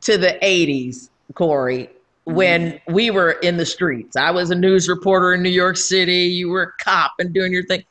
to 0.00 0.18
the 0.18 0.38
80s, 0.42 1.10
Corey, 1.34 1.90
when 2.24 2.72
mm-hmm. 2.72 2.92
we 2.92 3.10
were 3.10 3.32
in 3.32 3.56
the 3.56 3.66
streets. 3.66 4.16
I 4.16 4.30
was 4.30 4.50
a 4.50 4.54
news 4.54 4.88
reporter 4.88 5.34
in 5.34 5.42
New 5.42 5.50
York 5.50 5.76
City. 5.76 6.24
You 6.24 6.48
were 6.48 6.62
a 6.62 6.84
cop 6.84 7.12
and 7.18 7.32
doing 7.32 7.52
your 7.52 7.64
thing. 7.64 7.84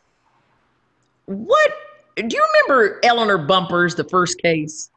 What 1.25 1.71
do 2.15 2.27
you 2.29 2.45
remember 2.53 2.99
Eleanor 3.03 3.37
Bumpurs, 3.37 3.95
the 3.95 4.03
first 4.03 4.39
case 4.41 4.89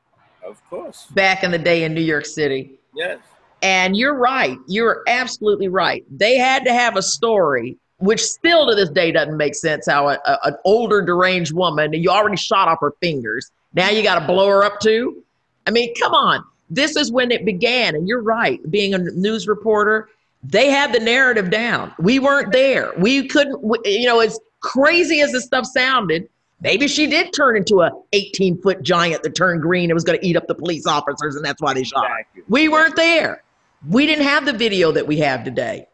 Of 0.44 0.62
course. 0.68 1.06
back 1.12 1.44
in 1.44 1.50
the 1.50 1.58
day 1.58 1.84
in 1.84 1.94
New 1.94 2.00
York 2.00 2.26
City? 2.26 2.78
Yes. 2.94 3.18
And 3.62 3.96
you're 3.96 4.14
right. 4.14 4.58
You're 4.68 5.02
absolutely 5.06 5.68
right. 5.68 6.04
They 6.10 6.36
had 6.36 6.64
to 6.64 6.72
have 6.72 6.96
a 6.96 7.02
story, 7.02 7.78
which 7.98 8.22
still 8.22 8.66
to 8.68 8.74
this 8.74 8.90
day 8.90 9.10
doesn't 9.10 9.36
make 9.36 9.54
sense. 9.54 9.86
How 9.86 10.08
a, 10.08 10.18
a- 10.26 10.38
an 10.44 10.56
older 10.64 11.02
deranged 11.02 11.52
woman, 11.52 11.92
you 11.92 12.10
already 12.10 12.36
shot 12.36 12.68
off 12.68 12.78
her 12.80 12.92
fingers. 13.00 13.50
Now 13.72 13.88
you 13.88 14.02
got 14.02 14.18
to 14.18 14.26
blow 14.26 14.48
her 14.48 14.64
up 14.64 14.80
too. 14.80 15.22
I 15.66 15.70
mean, 15.70 15.94
come 15.94 16.12
on. 16.12 16.44
This 16.70 16.96
is 16.96 17.12
when 17.12 17.30
it 17.30 17.44
began. 17.44 17.94
And 17.94 18.08
you're 18.08 18.22
right. 18.22 18.58
Being 18.70 18.94
a 18.94 18.98
news 18.98 19.46
reporter, 19.46 20.08
they 20.42 20.70
had 20.70 20.92
the 20.92 21.00
narrative 21.00 21.50
down. 21.50 21.92
We 21.98 22.18
weren't 22.18 22.52
there. 22.52 22.92
We 22.98 23.28
couldn't. 23.28 23.62
You 23.84 24.06
know, 24.06 24.20
as 24.20 24.38
crazy 24.60 25.20
as 25.20 25.32
this 25.32 25.44
stuff 25.44 25.66
sounded, 25.66 26.28
maybe 26.60 26.88
she 26.88 27.06
did 27.06 27.32
turn 27.32 27.56
into 27.56 27.82
a 27.82 27.90
18 28.12 28.60
foot 28.60 28.82
giant 28.82 29.22
that 29.22 29.34
turned 29.34 29.62
green 29.62 29.90
and 29.90 29.94
was 29.94 30.04
going 30.04 30.18
to 30.18 30.26
eat 30.26 30.36
up 30.36 30.46
the 30.46 30.54
police 30.54 30.86
officers, 30.86 31.36
and 31.36 31.44
that's 31.44 31.60
why 31.60 31.74
they 31.74 31.84
shot 31.84 32.06
her. 32.06 32.18
Exactly. 32.18 32.42
We 32.48 32.68
weren't 32.68 32.96
there. 32.96 33.42
We 33.88 34.06
didn't 34.06 34.24
have 34.24 34.46
the 34.46 34.52
video 34.52 34.92
that 34.92 35.06
we 35.06 35.18
have 35.18 35.44
today. 35.44 35.86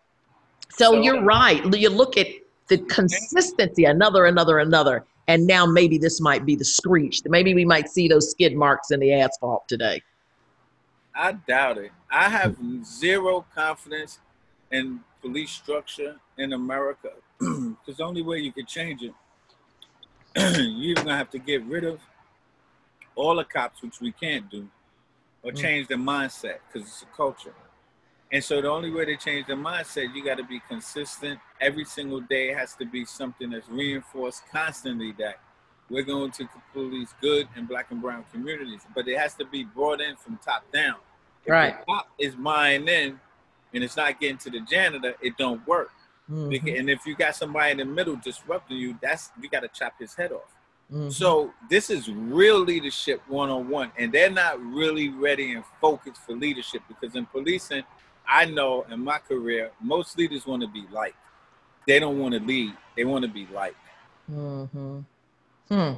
So, 0.71 0.93
So- 0.93 1.03
you're 1.03 1.23
right. 1.23 1.65
You 1.75 1.91
look 1.91 2.17
at 2.17 2.29
the 2.69 2.79
consistency, 2.79 3.85
another, 3.85 4.27
another, 4.27 4.59
another. 4.61 5.05
And 5.27 5.47
now 5.47 5.67
maybe 5.67 5.99
this 5.99 6.21
might 6.21 6.45
be 6.45 6.57
the 6.57 6.65
screech. 6.65 7.21
Maybe 7.25 7.55
we 7.55 7.65
might 7.65 7.89
see 7.89 8.09
those 8.09 8.31
skid 8.31 8.57
marks 8.57 8.91
in 8.91 8.99
the 9.01 9.13
asphalt 9.13 9.69
today. 9.69 10.03
I 11.15 11.33
doubt 11.33 11.79
it. 11.79 11.93
I 12.11 12.29
have 12.29 12.57
zero 12.85 13.45
confidence 13.55 14.19
in 14.71 15.01
police 15.21 15.51
structure 15.51 16.17
in 16.39 16.53
America 16.53 17.11
because 17.39 17.97
the 17.99 18.05
only 18.05 18.23
way 18.23 18.39
you 18.39 18.53
can 18.53 18.67
change 18.67 19.03
it, 19.03 19.15
you're 20.61 20.97
gonna 20.97 21.17
have 21.17 21.31
to 21.31 21.39
get 21.39 21.63
rid 21.65 21.85
of 21.85 22.01
all 23.17 23.37
the 23.37 23.45
cops, 23.45 23.83
which 23.83 24.01
we 24.01 24.13
can't 24.13 24.51
do, 24.51 24.69
or 25.43 25.53
Mm. 25.53 25.57
change 25.57 25.89
their 25.89 25.99
mindset 25.99 26.59
because 26.73 26.89
it's 26.89 27.03
a 27.03 27.17
culture. 27.17 27.55
And 28.33 28.43
so 28.43 28.61
the 28.63 28.69
only 28.71 28.91
way 28.91 29.05
to 29.07 29.17
change 29.17 29.47
the 29.49 29.55
mindset, 29.55 30.15
you 30.15 30.25
got 30.25 30.39
to 30.39 30.45
be 30.45 30.61
consistent. 30.69 31.41
Every 31.61 31.85
single 31.85 32.21
day 32.21 32.53
has 32.55 32.75
to 32.77 32.85
be 32.87 33.05
something 33.05 33.51
that's 33.51 33.69
reinforced 33.69 34.45
constantly 34.51 35.13
that 35.19 35.41
we're 35.91 36.03
going 36.05 36.31
to 36.31 36.49
police 36.73 37.13
good 37.21 37.49
and 37.57 37.69
black 37.69 37.91
and 37.91 38.01
brown 38.01 38.25
communities, 38.33 38.81
but 38.95 39.07
it 39.09 39.19
has 39.19 39.35
to 39.35 39.45
be 39.45 39.65
brought 39.65 40.01
in 40.01 40.17
from 40.17 40.39
top 40.39 40.71
down. 40.73 40.97
If 41.45 41.51
Right. 41.51 41.79
The 41.79 41.85
cop 41.85 42.09
is 42.19 42.35
buying 42.37 42.87
in, 42.89 43.19
and 43.75 43.85
it's 43.85 43.97
not 43.97 44.19
getting 44.21 44.39
to 44.39 44.51
the 44.51 44.61
janitor. 44.61 45.15
It 45.21 45.37
don't 45.37 45.67
work. 45.67 45.93
Mhm, 46.31 46.79
And 46.79 46.89
if 46.89 47.05
you 47.07 47.17
got 47.17 47.35
somebody 47.35 47.73
in 47.73 47.79
the 47.79 47.85
middle 47.85 48.17
disrupting 48.17 48.77
you, 48.77 48.97
that's 49.03 49.31
you 49.41 49.49
got 49.49 49.61
to 49.61 49.69
chop 49.69 49.95
his 49.99 50.15
head 50.15 50.33
off. 50.33 50.55
mhm. 50.93 51.13
So 51.13 51.53
this 51.69 51.91
is 51.91 52.09
real 52.11 52.59
leadership 52.61 53.21
one 53.29 53.51
on 53.51 53.69
one, 53.69 53.91
and 53.97 54.13
they're 54.13 54.31
not 54.31 54.61
really 54.63 55.09
ready 55.09 55.53
and 55.55 55.65
focused 55.81 56.21
for 56.23 56.35
leadership 56.35 56.83
because 56.89 57.17
in 57.17 57.27
policing, 57.27 57.85
I 58.27 58.45
know 58.45 58.83
in 58.91 59.03
my 59.03 59.19
career, 59.19 59.73
most 59.81 60.17
leaders 60.19 60.47
want 60.47 60.63
to 60.63 60.69
be 60.69 60.87
liked. 60.93 61.17
They 61.87 61.99
don't 61.99 62.19
want 62.19 62.35
to 62.35 62.41
lead; 62.41 62.77
they 62.97 63.05
want 63.05 63.23
to 63.25 63.29
be 63.31 63.47
liked. 63.47 63.77
Mhm. 64.31 65.05
Hmm. 65.71 65.93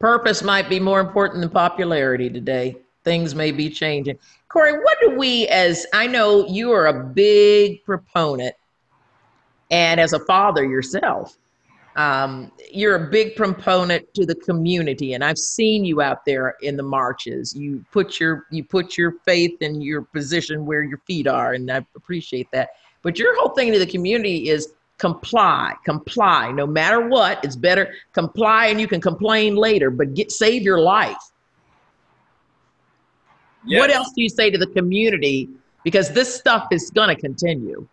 Purpose 0.00 0.42
might 0.42 0.68
be 0.68 0.78
more 0.78 1.00
important 1.00 1.40
than 1.40 1.50
popularity 1.50 2.28
today. 2.28 2.76
Things 3.04 3.34
may 3.34 3.52
be 3.52 3.70
changing. 3.70 4.18
Corey, 4.48 4.72
what 4.72 4.98
do 5.00 5.16
we, 5.16 5.48
as 5.48 5.86
I 5.92 6.06
know 6.06 6.46
you 6.46 6.72
are 6.72 6.86
a 6.86 7.04
big 7.04 7.84
proponent, 7.84 8.54
and 9.70 9.98
as 9.98 10.12
a 10.12 10.18
father 10.20 10.64
yourself, 10.64 11.36
um, 11.96 12.50
you're 12.72 12.96
a 12.96 13.10
big 13.10 13.36
proponent 13.36 14.12
to 14.14 14.26
the 14.26 14.34
community, 14.34 15.14
and 15.14 15.24
I've 15.24 15.38
seen 15.38 15.84
you 15.84 16.02
out 16.02 16.24
there 16.24 16.56
in 16.62 16.76
the 16.76 16.82
marches. 16.82 17.54
You 17.54 17.84
put 17.92 18.18
your 18.18 18.46
you 18.50 18.64
put 18.64 18.98
your 18.98 19.12
faith 19.24 19.58
and 19.60 19.82
your 19.82 20.02
position 20.02 20.66
where 20.66 20.82
your 20.82 20.98
feet 21.06 21.26
are, 21.26 21.54
and 21.54 21.70
I 21.70 21.86
appreciate 21.94 22.48
that. 22.52 22.70
But 23.02 23.18
your 23.18 23.38
whole 23.38 23.50
thing 23.50 23.72
to 23.72 23.78
the 23.78 23.86
community 23.86 24.48
is 24.48 24.72
comply, 24.98 25.74
comply. 25.84 26.52
No 26.52 26.66
matter 26.66 27.08
what, 27.08 27.44
it's 27.44 27.56
better 27.56 27.92
comply, 28.12 28.66
and 28.66 28.80
you 28.80 28.86
can 28.86 29.00
complain 29.00 29.56
later, 29.56 29.90
but 29.90 30.14
get 30.14 30.30
save 30.32 30.62
your 30.62 30.80
life. 30.80 31.16
What 33.66 33.90
else 33.90 34.12
do 34.14 34.22
you 34.22 34.28
say 34.28 34.50
to 34.50 34.58
the 34.58 34.66
community? 34.66 35.48
Because 35.84 36.10
this 36.12 36.34
stuff 36.34 36.68
is 36.70 36.90
going 36.94 37.08
to 37.08 37.20
continue. 37.20 37.86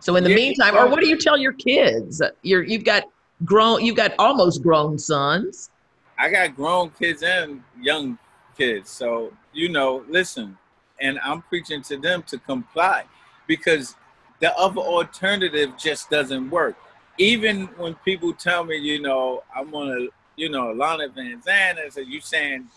So 0.00 0.16
in 0.16 0.24
the 0.24 0.30
Yeah, 0.30 0.36
meantime, 0.36 0.76
or 0.76 0.88
what 0.88 1.00
do 1.00 1.08
you 1.08 1.18
tell 1.18 1.36
your 1.36 1.52
kids? 1.52 2.22
You're 2.42 2.62
you've 2.62 2.84
got 2.84 3.04
grown, 3.44 3.84
you've 3.84 3.96
got 3.96 4.12
almost 4.18 4.62
grown 4.62 4.98
sons. 4.98 5.70
I 6.18 6.30
got 6.30 6.56
grown 6.56 6.90
kids 6.90 7.22
and 7.22 7.62
young 7.80 8.18
kids. 8.56 8.90
So, 8.90 9.32
you 9.52 9.68
know, 9.68 10.04
listen, 10.08 10.56
and 11.00 11.18
I'm 11.22 11.42
preaching 11.42 11.82
to 11.82 11.96
them 11.98 12.22
to 12.24 12.38
comply 12.38 13.04
because 13.46 13.94
the 14.40 14.56
other 14.56 14.80
alternative 14.80 15.72
just 15.78 16.10
doesn't 16.10 16.50
work. 16.50 16.76
Even 17.18 17.66
when 17.78 17.94
people 18.04 18.32
tell 18.32 18.64
me, 18.64 18.76
you 18.76 19.00
know, 19.00 19.42
I'm 19.54 19.74
on 19.74 19.88
a, 19.88 20.08
you 20.36 20.50
know, 20.50 20.72
Lana 20.72 21.08
Van 21.08 21.40
Zandt, 21.42 21.78
and 21.78 22.08
you 22.08 22.20
saying 22.20 22.68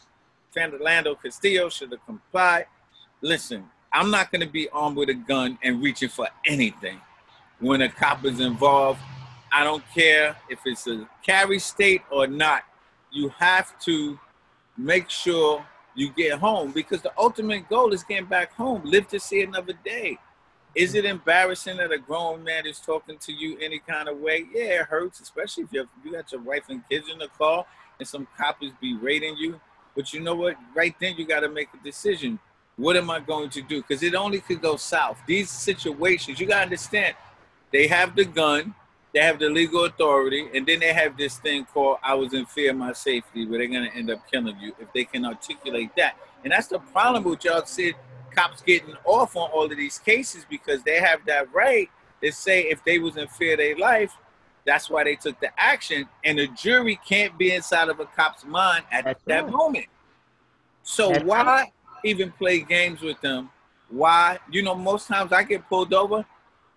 Philando 0.56 1.22
Castile 1.22 1.70
should 1.70 1.92
have 1.92 2.06
complied. 2.06 2.66
Listen, 3.22 3.66
I'm 3.92 4.12
not 4.12 4.32
going 4.32 4.42
to 4.42 4.52
be 4.52 4.70
armed 4.70 4.96
with 4.96 5.10
a 5.10 5.14
gun 5.14 5.58
and 5.62 5.82
reaching 5.82 6.10
for 6.10 6.28
anything. 6.46 7.02
When 7.60 7.82
a 7.82 7.90
cop 7.90 8.24
is 8.24 8.40
involved, 8.40 9.02
I 9.52 9.66
don't 9.66 9.84
care 9.94 10.38
if 10.50 10.60
it's 10.66 10.88
a 10.88 11.10
carry 11.22 11.60
state 11.60 12.04
or 12.10 12.28
not 12.28 12.64
you 13.12 13.30
have 13.30 13.78
to 13.80 14.20
make 14.78 15.10
sure 15.10 15.66
you 15.96 16.12
get 16.12 16.40
home 16.40 16.72
because 16.72 17.02
the 17.02 17.12
ultimate 17.18 17.68
goal 17.70 17.94
is 17.94 18.04
getting 18.04 18.26
back 18.26 18.54
home, 18.54 18.82
live 18.86 19.08
to 19.10 19.20
see 19.20 19.42
another 19.42 19.74
day. 19.84 20.18
Is 20.76 20.94
it 20.94 21.06
embarrassing 21.06 21.78
that 21.78 21.92
a 21.92 21.98
grown 21.98 22.44
man 22.44 22.66
is 22.68 22.80
talking 22.80 23.18
to 23.18 23.34
you 23.34 23.58
any 23.60 23.80
kind 23.80 24.08
of 24.08 24.20
way? 24.20 24.46
Yeah, 24.54 24.82
it 24.82 24.86
hurts, 24.86 25.20
especially 25.20 25.64
if 25.64 25.74
you, 25.74 25.88
you 26.04 26.12
got 26.12 26.32
your 26.32 26.42
wife 26.42 26.64
and 26.70 26.88
kids 26.90 27.08
in 27.12 27.18
the 27.18 27.28
car 27.38 27.66
and 28.00 28.08
some 28.08 28.28
cop 28.38 28.62
is 28.62 28.72
berating 28.82 29.36
you. 29.38 29.60
But 29.96 30.14
you 30.14 30.20
know 30.20 30.36
what? 30.36 30.56
Right 30.76 30.96
then, 31.00 31.16
you 31.18 31.26
got 31.26 31.42
to 31.42 31.50
make 31.50 31.70
a 31.74 31.84
decision. 31.84 32.40
What 32.78 32.96
am 32.96 33.10
I 33.10 33.20
going 33.20 33.50
to 33.50 33.62
do? 33.62 33.82
Because 33.82 34.04
it 34.04 34.16
only 34.16 34.40
could 34.40 34.62
go 34.62 34.78
south. 34.78 35.18
These 35.28 35.50
situations, 35.50 36.40
you 36.40 36.46
got 36.46 36.58
to 36.58 36.64
understand, 36.64 37.16
they 37.72 37.88
have 37.88 38.16
the 38.16 38.26
gun, 38.26 38.74
they 39.14 39.20
have 39.22 39.40
the 39.40 39.50
legal 39.50 39.86
authority, 39.86 40.48
and 40.54 40.66
then 40.66 40.80
they 40.80 40.94
have 40.94 41.18
this 41.18 41.40
thing 41.40 41.66
called 41.66 41.98
"I 42.04 42.14
was 42.14 42.34
in 42.34 42.46
fear 42.46 42.72
of 42.72 42.78
my 42.78 42.94
safety," 42.94 43.46
where 43.46 43.60
they're 43.60 43.68
gonna 43.68 43.92
end 43.94 44.12
up 44.12 44.30
killing 44.30 44.58
you 44.60 44.74
if 44.80 44.94
they 44.94 45.04
can 45.04 45.26
articulate 45.26 45.90
that. 45.98 46.16
And 46.44 46.54
that's 46.54 46.68
the 46.68 46.80
problem 46.80 47.24
with 47.24 47.44
y'all 47.44 47.66
see 47.66 47.94
cops 48.32 48.62
getting 48.62 48.96
off 49.06 49.36
on 49.36 49.50
all 49.52 49.66
of 49.66 49.78
these 49.78 50.00
cases 50.00 50.46
because 50.50 50.84
they 50.84 51.00
have 51.00 51.26
that 51.26 51.54
right 51.54 51.90
to 52.22 52.32
say 52.32 52.62
if 52.64 52.84
they 52.84 53.00
was 53.00 53.18
in 53.18 53.28
fear 53.28 53.54
of 53.54 53.60
their 53.60 53.78
life, 53.78 54.16
that's 54.66 54.90
why 54.90 55.04
they 55.04 55.16
took 55.16 55.40
the 55.40 55.50
action. 55.58 56.08
And 56.24 56.38
the 56.38 56.48
jury 56.48 57.00
can't 57.06 57.38
be 57.38 57.54
inside 57.54 57.90
of 57.90 58.00
a 58.00 58.06
cop's 58.06 58.46
mind 58.46 58.86
at 58.92 59.06
That's 59.06 59.24
that 59.26 59.44
right. 59.46 59.52
moment. 59.54 59.86
So 60.84 61.10
That's 61.10 61.24
why 61.24 61.44
right. 61.44 61.74
even 62.04 62.32
play 62.32 62.60
games 62.60 63.02
with 63.02 63.20
them? 63.22 63.50
Why? 63.90 64.38
You 64.52 64.64
know, 64.64 64.76
most 64.76 65.08
times 65.08 65.32
I 65.32 65.44
get 65.44 65.68
pulled 65.68 65.94
over, 65.94 66.26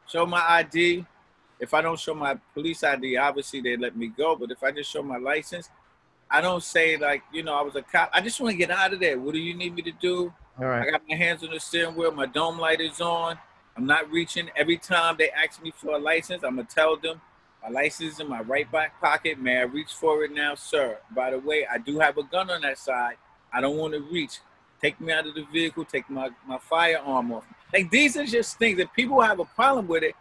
show 0.08 0.24
my 0.26 0.42
ID. 0.48 1.04
If 1.60 1.74
I 1.74 1.80
don't 1.80 1.98
show 1.98 2.14
my 2.14 2.34
police 2.54 2.82
ID, 2.82 3.16
obviously 3.16 3.60
they 3.60 3.76
let 3.76 3.96
me 3.96 4.08
go. 4.08 4.34
But 4.36 4.50
if 4.50 4.62
I 4.62 4.72
just 4.72 4.90
show 4.90 5.02
my 5.02 5.18
license, 5.18 5.68
I 6.30 6.40
don't 6.40 6.62
say 6.62 6.96
like, 6.96 7.22
you 7.32 7.42
know, 7.42 7.54
I 7.54 7.62
was 7.62 7.76
a 7.76 7.82
cop. 7.82 8.10
I 8.12 8.20
just 8.20 8.40
want 8.40 8.52
to 8.52 8.56
get 8.56 8.70
out 8.70 8.94
of 8.94 9.00
there. 9.00 9.18
What 9.20 9.34
do 9.34 9.38
you 9.38 9.54
need 9.54 9.74
me 9.74 9.82
to 9.82 9.92
do? 9.92 10.32
All 10.58 10.66
I 10.66 10.90
got 10.90 11.02
my 11.08 11.16
hands 11.16 11.42
on 11.42 11.50
the 11.50 11.60
steering 11.60 11.94
wheel. 11.94 12.12
My 12.12 12.26
dome 12.26 12.58
light 12.58 12.80
is 12.80 13.00
on. 13.00 13.38
I'm 13.76 13.86
not 13.86 14.10
reaching. 14.10 14.50
Every 14.54 14.76
time 14.76 15.16
they 15.18 15.30
ask 15.30 15.62
me 15.62 15.72
for 15.74 15.94
a 15.94 15.98
license, 15.98 16.42
I'm 16.42 16.56
gonna 16.56 16.68
tell 16.68 16.96
them 16.96 17.20
my 17.62 17.70
license 17.70 18.14
is 18.14 18.20
in 18.20 18.28
my 18.28 18.42
right 18.42 18.70
back 18.70 19.00
pocket. 19.00 19.38
May 19.38 19.58
I 19.58 19.62
reach 19.62 19.92
for 19.92 20.24
it 20.24 20.32
now, 20.32 20.54
sir? 20.54 20.98
By 21.14 21.30
the 21.30 21.38
way, 21.38 21.66
I 21.70 21.78
do 21.78 21.98
have 22.00 22.18
a 22.18 22.22
gun 22.24 22.50
on 22.50 22.62
that 22.62 22.78
side. 22.78 23.16
I 23.52 23.60
don't 23.60 23.76
want 23.76 23.94
to 23.94 24.00
reach. 24.00 24.40
Take 24.80 25.00
me 25.00 25.12
out 25.12 25.26
of 25.26 25.34
the 25.34 25.44
vehicle. 25.52 25.84
Take 25.84 26.10
my 26.10 26.30
my 26.46 26.58
firearm 26.58 27.32
off. 27.32 27.44
Like 27.72 27.90
these 27.90 28.16
are 28.16 28.26
just 28.26 28.58
things 28.58 28.78
that 28.78 28.92
people 28.92 29.20
have 29.20 29.38
a 29.38 29.44
problem 29.44 29.86
with 29.88 30.02
it. 30.02 30.14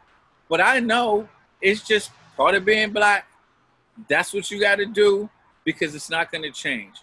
But 0.48 0.62
I 0.62 0.80
know 0.80 1.28
it's 1.62 1.82
just 1.82 2.12
part 2.38 2.56
of 2.56 2.64
being 2.64 2.92
black. 2.92 3.28
That's 4.08 4.34
what 4.34 4.50
you 4.50 4.60
got 4.60 4.76
to 4.76 4.86
do 4.86 5.30
because 5.64 5.96
it's 5.96 6.10
not 6.10 6.32
going 6.32 6.44
to 6.44 6.52
change. 6.52 6.96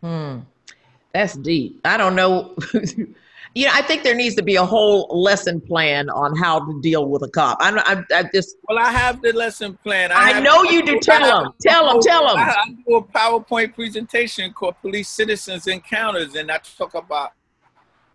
Hmm. 0.00 0.40
That's 1.14 1.34
deep. 1.34 1.80
I 1.84 1.96
don't 1.96 2.14
know. 2.16 2.56
you 3.54 3.66
know, 3.66 3.72
I 3.74 3.82
think 3.82 4.02
there 4.02 4.14
needs 4.14 4.34
to 4.36 4.42
be 4.42 4.56
a 4.56 4.64
whole 4.64 5.08
lesson 5.10 5.60
plan 5.60 6.08
on 6.10 6.34
how 6.36 6.60
to 6.64 6.80
deal 6.80 7.06
with 7.08 7.22
a 7.22 7.28
cop. 7.28 7.58
I'm, 7.60 7.78
I'm, 7.80 8.06
I 8.14 8.24
just, 8.34 8.56
Well, 8.68 8.78
I 8.78 8.90
have 8.90 9.20
the 9.20 9.32
lesson 9.32 9.78
plan. 9.82 10.10
I 10.10 10.32
have- 10.32 10.42
know 10.42 10.62
you 10.62 10.84
do. 10.84 10.98
Tell 11.00 11.22
'em. 11.44 11.52
Tell 11.60 11.90
'em, 11.90 12.00
tell 12.00 12.28
'em. 12.30 12.38
I, 12.38 12.50
I 12.50 12.70
do 12.86 12.96
a 12.96 13.02
PowerPoint 13.04 13.74
presentation 13.74 14.52
called 14.52 14.76
Police 14.80 15.08
Citizens 15.08 15.66
Encounters, 15.66 16.34
and 16.34 16.50
I 16.50 16.58
talk 16.78 16.94
about 16.94 17.32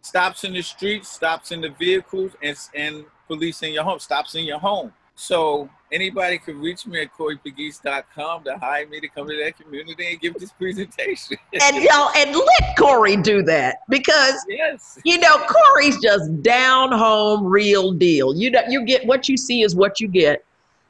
stops 0.01 0.43
in 0.43 0.53
the 0.53 0.61
streets, 0.61 1.09
stops 1.09 1.51
in 1.51 1.61
the 1.61 1.69
vehicles, 1.69 2.31
and 2.41 2.57
and 2.73 3.05
police 3.27 3.61
in 3.61 3.73
your 3.73 3.83
home, 3.83 3.99
stops 3.99 4.33
in 4.35 4.45
your 4.45 4.59
home. 4.59 4.91
So 5.15 5.69
anybody 5.91 6.37
can 6.37 6.59
reach 6.59 6.85
me 6.85 7.01
at 7.01 7.13
CoreyPegues.com 7.13 8.43
to 8.43 8.57
hire 8.57 8.87
me 8.87 8.99
to 8.99 9.07
come 9.07 9.27
to 9.27 9.37
that 9.37 9.57
community 9.57 10.11
and 10.11 10.19
give 10.19 10.33
this 10.35 10.51
presentation. 10.51 11.37
and 11.61 11.83
y'all, 11.83 12.11
and 12.15 12.35
let 12.35 12.77
Corey 12.77 13.17
do 13.17 13.41
that 13.43 13.77
because 13.89 14.45
yes. 14.49 14.99
you 15.05 15.17
know 15.17 15.37
Corey's 15.45 15.99
just 16.01 16.41
down 16.41 16.91
home, 16.91 17.45
real 17.45 17.91
deal. 17.91 18.35
You 18.35 18.51
know, 18.51 18.61
you 18.67 18.85
get 18.85 19.05
what 19.05 19.29
you 19.29 19.37
see 19.37 19.61
is 19.61 19.75
what 19.75 19.99
you 19.99 20.07
get, 20.07 20.43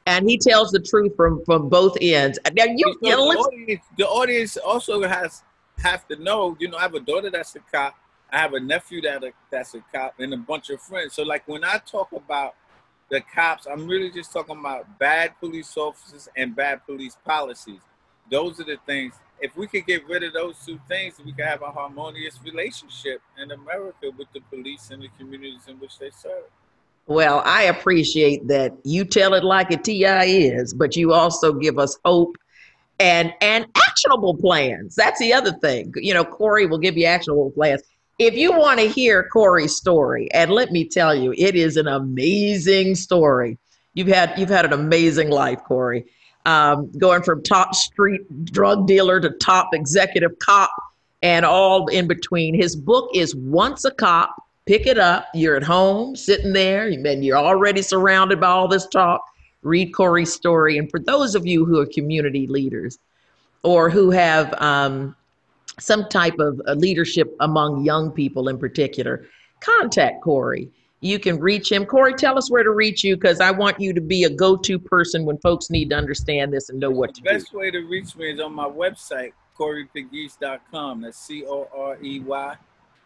and 0.06 0.28
he 0.28 0.38
tells 0.38 0.70
the 0.70 0.80
truth 0.80 1.14
from 1.16 1.44
from 1.44 1.68
both 1.68 1.96
ends. 2.00 2.38
Now 2.54 2.64
you, 2.64 2.98
you 3.02 3.10
know, 3.10 3.32
the, 3.32 3.38
audience, 3.38 3.84
the 3.96 4.06
audience 4.06 4.56
also 4.56 5.06
has 5.06 5.42
have 5.78 6.06
to 6.08 6.16
know. 6.16 6.56
You 6.58 6.68
know, 6.68 6.76
I 6.76 6.82
have 6.82 6.94
a 6.94 7.00
daughter 7.00 7.30
that's 7.30 7.54
a 7.56 7.60
cop. 7.60 7.94
I 8.30 8.38
have 8.38 8.52
a 8.52 8.60
nephew 8.60 9.00
that 9.02 9.24
a, 9.24 9.32
that's 9.50 9.74
a 9.74 9.82
cop, 9.92 10.14
and 10.18 10.34
a 10.34 10.36
bunch 10.36 10.70
of 10.70 10.82
friends. 10.82 11.14
So, 11.14 11.22
like 11.22 11.46
when 11.48 11.64
I 11.64 11.80
talk 11.86 12.12
about 12.12 12.54
the 13.10 13.20
cops, 13.34 13.66
I'm 13.66 13.86
really 13.86 14.10
just 14.10 14.32
talking 14.32 14.58
about 14.58 14.98
bad 14.98 15.38
police 15.40 15.76
officers 15.76 16.28
and 16.36 16.54
bad 16.54 16.84
police 16.86 17.16
policies. 17.24 17.80
Those 18.30 18.60
are 18.60 18.64
the 18.64 18.76
things 18.86 19.14
if 19.40 19.56
we 19.56 19.66
could 19.66 19.86
get 19.86 20.06
rid 20.08 20.24
of 20.24 20.32
those 20.32 20.56
two 20.64 20.80
things, 20.88 21.14
we 21.24 21.32
could 21.32 21.44
have 21.44 21.62
a 21.62 21.70
harmonious 21.70 22.38
relationship 22.44 23.20
in 23.40 23.50
America 23.52 24.10
with 24.16 24.28
the 24.32 24.40
police 24.50 24.90
and 24.90 25.02
the 25.02 25.08
communities 25.18 25.62
in 25.68 25.76
which 25.76 25.98
they 25.98 26.10
serve. 26.10 26.44
Well, 27.06 27.42
I 27.44 27.64
appreciate 27.64 28.46
that 28.48 28.74
you 28.84 29.04
tell 29.04 29.34
it 29.34 29.44
like 29.44 29.70
a 29.70 29.76
TI 29.76 30.46
is, 30.48 30.74
but 30.74 30.96
you 30.96 31.14
also 31.14 31.52
give 31.52 31.78
us 31.78 31.98
hope 32.04 32.36
and 33.00 33.32
and 33.40 33.66
actionable 33.76 34.36
plans. 34.36 34.94
That's 34.94 35.18
the 35.20 35.32
other 35.32 35.52
thing. 35.52 35.92
You 35.96 36.12
know, 36.12 36.24
Corey 36.24 36.66
will 36.66 36.78
give 36.78 36.98
you 36.98 37.06
actionable 37.06 37.50
plans. 37.52 37.82
If 38.18 38.34
you 38.34 38.52
want 38.52 38.80
to 38.80 38.88
hear 38.88 39.28
Corey's 39.32 39.76
story, 39.76 40.28
and 40.32 40.50
let 40.50 40.72
me 40.72 40.84
tell 40.84 41.14
you, 41.14 41.32
it 41.36 41.54
is 41.54 41.76
an 41.76 41.86
amazing 41.86 42.96
story. 42.96 43.58
You've 43.94 44.08
had 44.08 44.36
you've 44.36 44.48
had 44.48 44.64
an 44.64 44.72
amazing 44.72 45.30
life, 45.30 45.62
Corey. 45.64 46.04
Um, 46.46 46.90
going 46.98 47.22
from 47.22 47.42
top 47.42 47.74
street 47.74 48.22
drug 48.46 48.86
dealer 48.86 49.20
to 49.20 49.30
top 49.30 49.74
executive 49.74 50.38
cop 50.38 50.70
and 51.22 51.44
all 51.44 51.88
in 51.88 52.06
between. 52.06 52.54
His 52.54 52.74
book 52.74 53.10
is 53.14 53.34
Once 53.34 53.84
a 53.84 53.90
Cop. 53.90 54.34
Pick 54.66 54.86
it 54.86 54.98
up. 54.98 55.26
You're 55.34 55.56
at 55.56 55.62
home, 55.62 56.16
sitting 56.16 56.52
there, 56.52 56.88
and 56.88 57.24
you're 57.24 57.36
already 57.36 57.82
surrounded 57.82 58.40
by 58.40 58.48
all 58.48 58.68
this 58.68 58.86
talk 58.86 59.22
read 59.62 59.92
Corey's 59.92 60.32
story. 60.32 60.78
And 60.78 60.90
for 60.90 61.00
those 61.00 61.34
of 61.34 61.46
you 61.46 61.64
who 61.64 61.80
are 61.80 61.86
community 61.86 62.46
leaders 62.46 62.98
or 63.62 63.90
who 63.90 64.10
have 64.10 64.54
um, 64.60 65.14
some 65.78 66.08
type 66.08 66.38
of 66.38 66.60
uh, 66.66 66.74
leadership 66.74 67.34
among 67.40 67.84
young 67.84 68.10
people 68.10 68.48
in 68.48 68.58
particular, 68.58 69.26
contact 69.60 70.22
Corey. 70.22 70.70
You 71.00 71.18
can 71.20 71.38
reach 71.38 71.70
him. 71.70 71.86
Corey, 71.86 72.12
tell 72.14 72.36
us 72.36 72.50
where 72.50 72.64
to 72.64 72.70
reach 72.70 73.04
you 73.04 73.16
because 73.16 73.40
I 73.40 73.52
want 73.52 73.80
you 73.80 73.92
to 73.92 74.00
be 74.00 74.24
a 74.24 74.30
go 74.30 74.56
to 74.56 74.78
person 74.78 75.24
when 75.24 75.38
folks 75.38 75.70
need 75.70 75.90
to 75.90 75.96
understand 75.96 76.52
this 76.52 76.70
and 76.70 76.80
know 76.80 76.90
what 76.90 77.14
to 77.14 77.20
do. 77.20 77.30
best 77.30 77.54
way 77.54 77.70
to 77.70 77.78
reach 77.80 78.16
me 78.16 78.32
is 78.32 78.40
on 78.40 78.52
my 78.52 78.68
website, 78.68 79.32
CoreyPegues.com. 79.56 81.02
That's 81.02 81.18
C 81.18 81.44
O 81.46 81.68
R 81.72 81.98
E 82.02 82.18
Y 82.20 82.56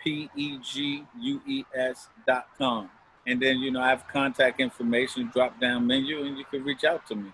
P 0.03 0.31
E 0.35 0.59
G 0.59 1.05
U 1.21 1.41
E 1.47 1.65
S.com 1.75 2.89
and 3.27 3.41
then 3.41 3.59
you 3.59 3.71
know 3.71 3.81
I 3.81 3.89
have 3.89 4.07
contact 4.09 4.61
information, 4.61 5.31
drop 5.33 5.61
down 5.61 5.87
menu, 5.87 6.25
and 6.25 6.37
you 6.37 6.45
can 6.45 6.65
reach 6.65 6.85
out 6.85 7.07
to 7.09 7.15
me. 7.15 7.31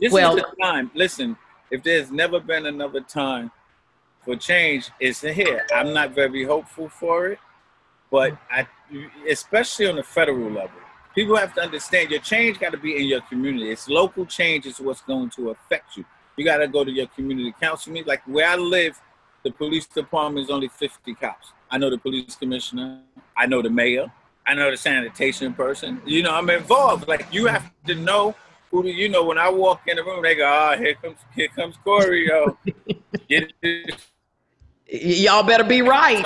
This 0.00 0.12
well, 0.12 0.36
is 0.36 0.42
the 0.42 0.62
time. 0.62 0.90
Listen, 0.94 1.36
if 1.70 1.82
there's 1.82 2.10
never 2.10 2.40
been 2.40 2.66
another 2.66 3.00
time 3.00 3.50
for 4.24 4.36
change, 4.36 4.90
it's 5.00 5.20
here. 5.20 5.66
I'm 5.74 5.92
not 5.92 6.14
very 6.14 6.44
hopeful 6.44 6.88
for 6.88 7.28
it, 7.28 7.38
but 8.10 8.32
mm. 8.32 8.38
I, 8.50 8.66
especially 9.28 9.88
on 9.88 9.96
the 9.96 10.02
federal 10.02 10.50
level, 10.50 10.70
people 11.14 11.36
have 11.36 11.54
to 11.54 11.62
understand 11.62 12.10
your 12.10 12.20
change 12.20 12.58
got 12.58 12.72
to 12.72 12.78
be 12.78 12.96
in 12.96 13.06
your 13.06 13.20
community. 13.22 13.70
It's 13.70 13.88
local 13.88 14.26
change 14.26 14.66
is 14.66 14.80
what's 14.80 15.00
going 15.02 15.30
to 15.30 15.50
affect 15.50 15.96
you. 15.96 16.04
You 16.36 16.44
got 16.44 16.58
to 16.58 16.68
go 16.68 16.84
to 16.84 16.90
your 16.90 17.06
community 17.08 17.54
council 17.60 17.92
meeting. 17.92 18.08
Like 18.08 18.22
where 18.26 18.48
I 18.48 18.56
live, 18.56 19.00
the 19.44 19.50
police 19.50 19.86
department 19.86 20.44
is 20.44 20.50
only 20.50 20.68
50 20.68 21.14
cops. 21.14 21.52
I 21.70 21.78
know 21.78 21.90
the 21.90 21.98
police 21.98 22.34
commissioner. 22.34 23.00
I 23.36 23.46
know 23.46 23.62
the 23.62 23.70
mayor. 23.70 24.12
I 24.46 24.54
know 24.54 24.70
the 24.70 24.76
sanitation 24.76 25.54
person. 25.54 26.00
You 26.04 26.22
know, 26.22 26.34
I'm 26.34 26.50
involved. 26.50 27.08
Like 27.08 27.26
you 27.30 27.46
have 27.46 27.70
to 27.86 27.94
know 27.94 28.34
who 28.70 28.82
do 28.82 28.88
you 28.88 29.08
know 29.08 29.24
when 29.24 29.38
I 29.38 29.50
walk 29.50 29.82
in 29.86 29.96
the 29.96 30.04
room, 30.04 30.22
they 30.22 30.34
go, 30.36 30.48
Oh, 30.48 30.76
here 30.76 30.94
comes 30.94 31.18
here 31.34 31.48
comes 31.48 31.76
Corey, 31.84 32.28
yo. 32.28 32.56
Y'all 34.92 35.42
better 35.42 35.64
be 35.64 35.82
right. 35.82 36.24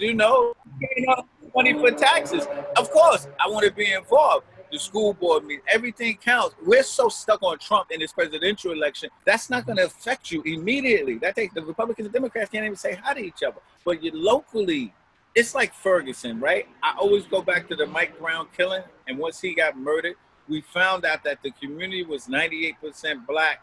You 0.00 0.14
know, 0.14 0.54
you 0.96 1.06
know, 1.06 1.26
money 1.54 1.74
for 1.74 1.90
taxes. 1.90 2.46
Of 2.76 2.90
course, 2.90 3.28
I 3.38 3.48
want 3.48 3.66
to 3.66 3.72
be 3.72 3.92
involved. 3.92 4.46
The 4.72 4.78
school 4.80 5.12
board 5.12 5.44
meeting, 5.44 5.62
everything 5.72 6.16
counts. 6.16 6.56
We're 6.64 6.82
so 6.82 7.08
stuck 7.08 7.42
on 7.44 7.58
Trump 7.58 7.92
in 7.92 8.00
this 8.00 8.12
presidential 8.12 8.72
election. 8.72 9.08
That's 9.24 9.48
not 9.48 9.66
going 9.66 9.76
to 9.76 9.84
affect 9.84 10.32
you 10.32 10.42
immediately. 10.42 11.18
That 11.18 11.36
takes 11.36 11.54
the 11.54 11.62
Republicans 11.62 12.06
and 12.06 12.12
Democrats 12.12 12.50
can't 12.50 12.64
even 12.64 12.76
say 12.76 12.94
hi 12.94 13.14
to 13.14 13.20
each 13.20 13.44
other. 13.46 13.60
But 13.84 14.02
you 14.02 14.10
locally, 14.12 14.92
it's 15.36 15.54
like 15.54 15.72
Ferguson, 15.72 16.40
right? 16.40 16.66
I 16.82 16.96
always 16.98 17.24
go 17.26 17.40
back 17.40 17.68
to 17.68 17.76
the 17.76 17.86
Mike 17.86 18.18
Brown 18.18 18.48
killing, 18.56 18.82
and 19.06 19.16
once 19.16 19.40
he 19.40 19.54
got 19.54 19.78
murdered, 19.78 20.16
we 20.48 20.60
found 20.62 21.04
out 21.04 21.22
that 21.22 21.38
the 21.44 21.52
community 21.52 22.02
was 22.02 22.26
98% 22.26 23.26
black, 23.28 23.62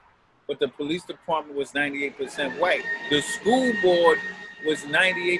but 0.51 0.59
the 0.59 0.67
police 0.67 1.05
department 1.05 1.57
was 1.57 1.71
98% 1.71 2.59
white. 2.59 2.83
The 3.09 3.21
school 3.21 3.71
board 3.81 4.19
was 4.65 4.79
98% 4.79 5.39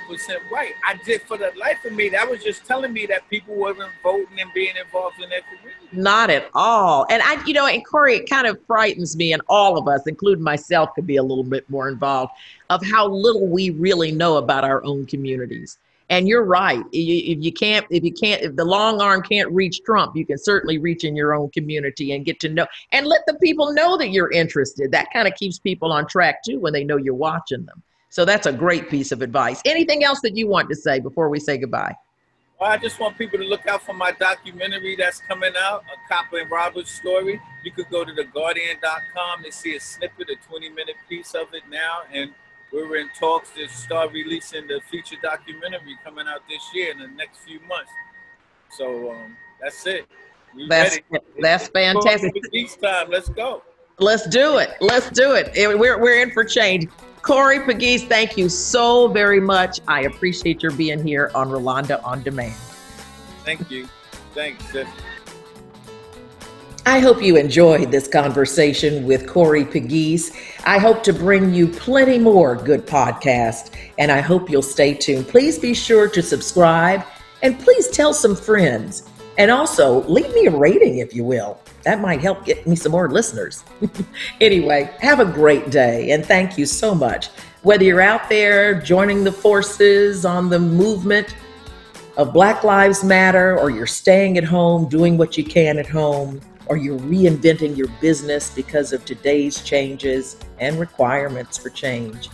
white. 0.49 0.71
I 0.87 0.95
did 1.03 1.21
for 1.23 1.37
the 1.37 1.51
life 1.59 1.83
of 1.83 1.91
me, 1.91 2.07
that 2.07 2.29
was 2.29 2.41
just 2.41 2.65
telling 2.65 2.93
me 2.93 3.05
that 3.07 3.29
people 3.29 3.53
wasn't 3.55 3.89
voting 4.01 4.39
and 4.39 4.49
being 4.53 4.73
involved 4.81 5.21
in 5.21 5.29
their 5.29 5.41
community. 5.41 5.85
Not 5.91 6.29
at 6.29 6.49
all. 6.53 7.05
And 7.09 7.21
I, 7.23 7.43
you 7.45 7.53
know, 7.53 7.67
and 7.67 7.85
Corey, 7.85 8.15
it 8.15 8.29
kind 8.29 8.47
of 8.47 8.57
frightens 8.65 9.17
me, 9.17 9.33
and 9.33 9.41
all 9.49 9.77
of 9.77 9.85
us, 9.89 10.07
including 10.07 10.45
myself, 10.45 10.91
could 10.95 11.05
be 11.05 11.17
a 11.17 11.23
little 11.23 11.43
bit 11.43 11.69
more 11.69 11.89
involved 11.89 12.31
of 12.69 12.81
how 12.85 13.05
little 13.05 13.47
we 13.47 13.71
really 13.71 14.13
know 14.13 14.37
about 14.37 14.63
our 14.63 14.81
own 14.85 15.05
communities. 15.05 15.77
And 16.11 16.27
you're 16.27 16.43
right. 16.43 16.83
If 16.91 17.41
you 17.41 17.53
can't, 17.53 17.87
if 17.89 18.03
you 18.03 18.11
can't, 18.11 18.41
if 18.41 18.57
the 18.57 18.65
long 18.65 18.99
arm 18.99 19.23
can't 19.23 19.49
reach 19.49 19.81
Trump, 19.85 20.13
you 20.13 20.25
can 20.25 20.37
certainly 20.37 20.77
reach 20.77 21.05
in 21.05 21.15
your 21.15 21.33
own 21.33 21.49
community 21.51 22.11
and 22.11 22.25
get 22.25 22.37
to 22.41 22.49
know 22.49 22.67
and 22.91 23.07
let 23.07 23.21
the 23.27 23.35
people 23.35 23.71
know 23.71 23.97
that 23.97 24.09
you're 24.09 24.29
interested. 24.29 24.91
That 24.91 25.07
kind 25.13 25.25
of 25.25 25.35
keeps 25.35 25.57
people 25.57 25.89
on 25.89 26.05
track 26.05 26.43
too 26.43 26.59
when 26.59 26.73
they 26.73 26.83
know 26.83 26.97
you're 26.97 27.15
watching 27.15 27.65
them. 27.65 27.81
So 28.09 28.25
that's 28.25 28.45
a 28.45 28.51
great 28.51 28.89
piece 28.89 29.13
of 29.13 29.21
advice. 29.21 29.61
Anything 29.63 30.03
else 30.03 30.19
that 30.23 30.35
you 30.35 30.49
want 30.49 30.67
to 30.67 30.75
say 30.75 30.99
before 30.99 31.29
we 31.29 31.39
say 31.39 31.57
goodbye? 31.57 31.95
Well, 32.59 32.69
I 32.69 32.75
just 32.75 32.99
want 32.99 33.17
people 33.17 33.39
to 33.39 33.45
look 33.45 33.65
out 33.67 33.81
for 33.81 33.93
my 33.93 34.11
documentary 34.11 34.97
that's 34.97 35.21
coming 35.21 35.53
out, 35.57 35.85
a 35.85 36.13
Cop 36.13 36.25
and 36.33 36.51
Roberts 36.51 36.91
story. 36.91 37.39
You 37.63 37.71
could 37.71 37.89
go 37.89 38.03
to 38.03 38.11
theguardian.com 38.11 39.43
to 39.45 39.51
see 39.53 39.77
a 39.77 39.79
snippet, 39.79 40.29
a 40.29 40.35
20 40.45 40.69
minute 40.71 40.95
piece 41.07 41.33
of 41.35 41.53
it 41.53 41.63
now. 41.71 41.99
And 42.11 42.33
we 42.71 42.83
were 42.83 42.97
in 42.97 43.09
talks 43.19 43.49
to 43.55 43.67
start 43.67 44.11
releasing 44.13 44.67
the 44.67 44.79
feature 44.89 45.17
documentary 45.21 45.97
coming 46.03 46.27
out 46.27 46.41
this 46.49 46.61
year 46.73 46.91
in 46.91 46.99
the 46.99 47.07
next 47.07 47.39
few 47.39 47.59
months. 47.61 47.91
So 48.69 49.11
um, 49.11 49.35
that's 49.61 49.85
it. 49.85 50.07
We 50.55 50.67
that's 50.67 50.99
ready. 51.11 51.25
that's 51.39 51.67
fantastic. 51.67 52.33
Each 52.53 52.79
time, 52.79 53.09
let's 53.09 53.29
go. 53.29 53.63
Let's 53.99 54.27
do 54.27 54.57
it. 54.57 54.71
Let's 54.81 55.09
do 55.11 55.33
it. 55.33 55.51
We're 55.55 55.99
we're 55.99 56.21
in 56.21 56.31
for 56.31 56.43
change. 56.43 56.89
Corey 57.21 57.59
Pegues, 57.59 58.07
thank 58.07 58.35
you 58.35 58.49
so 58.49 59.07
very 59.07 59.39
much. 59.39 59.79
I 59.87 60.01
appreciate 60.01 60.63
your 60.63 60.71
being 60.71 61.05
here 61.05 61.29
on 61.35 61.49
Rolonda 61.49 62.03
on 62.03 62.23
Demand. 62.23 62.55
Thank 63.45 63.69
you. 63.69 63.87
Thanks. 64.33 64.75
I 66.85 66.97
hope 66.97 67.21
you 67.21 67.37
enjoyed 67.37 67.91
this 67.91 68.07
conversation 68.07 69.05
with 69.05 69.27
Corey 69.27 69.65
Pegues. 69.65 70.35
I 70.65 70.79
hope 70.79 71.03
to 71.03 71.13
bring 71.13 71.53
you 71.53 71.67
plenty 71.67 72.17
more 72.17 72.55
good 72.55 72.87
podcasts, 72.87 73.69
and 73.99 74.11
I 74.11 74.19
hope 74.19 74.49
you'll 74.49 74.63
stay 74.63 74.95
tuned. 74.95 75.27
Please 75.27 75.59
be 75.59 75.75
sure 75.75 76.09
to 76.09 76.23
subscribe 76.23 77.03
and 77.43 77.59
please 77.59 77.87
tell 77.87 78.15
some 78.15 78.35
friends. 78.35 79.07
And 79.37 79.51
also, 79.51 80.01
leave 80.09 80.33
me 80.33 80.47
a 80.47 80.51
rating 80.51 80.97
if 80.97 81.13
you 81.13 81.23
will. 81.23 81.59
That 81.83 82.01
might 82.01 82.19
help 82.19 82.45
get 82.45 82.65
me 82.65 82.75
some 82.75 82.93
more 82.93 83.11
listeners. 83.11 83.63
anyway, 84.41 84.91
have 84.99 85.19
a 85.19 85.25
great 85.25 85.69
day 85.69 86.09
and 86.11 86.25
thank 86.25 86.57
you 86.57 86.65
so 86.65 86.95
much. 86.95 87.27
Whether 87.61 87.83
you're 87.83 88.01
out 88.01 88.27
there 88.27 88.81
joining 88.81 89.23
the 89.23 89.31
forces 89.31 90.25
on 90.25 90.49
the 90.49 90.59
movement 90.59 91.35
of 92.17 92.33
Black 92.33 92.63
Lives 92.63 93.03
Matter 93.03 93.57
or 93.57 93.69
you're 93.69 93.85
staying 93.85 94.39
at 94.39 94.43
home 94.43 94.89
doing 94.89 95.15
what 95.15 95.37
you 95.37 95.43
can 95.43 95.77
at 95.77 95.87
home, 95.87 96.41
or 96.71 96.77
you're 96.77 96.99
reinventing 96.99 97.75
your 97.75 97.89
business 97.99 98.49
because 98.49 98.93
of 98.93 99.03
today's 99.03 99.61
changes 99.61 100.37
and 100.57 100.79
requirements 100.79 101.57
for 101.57 101.69
change. 101.69 102.29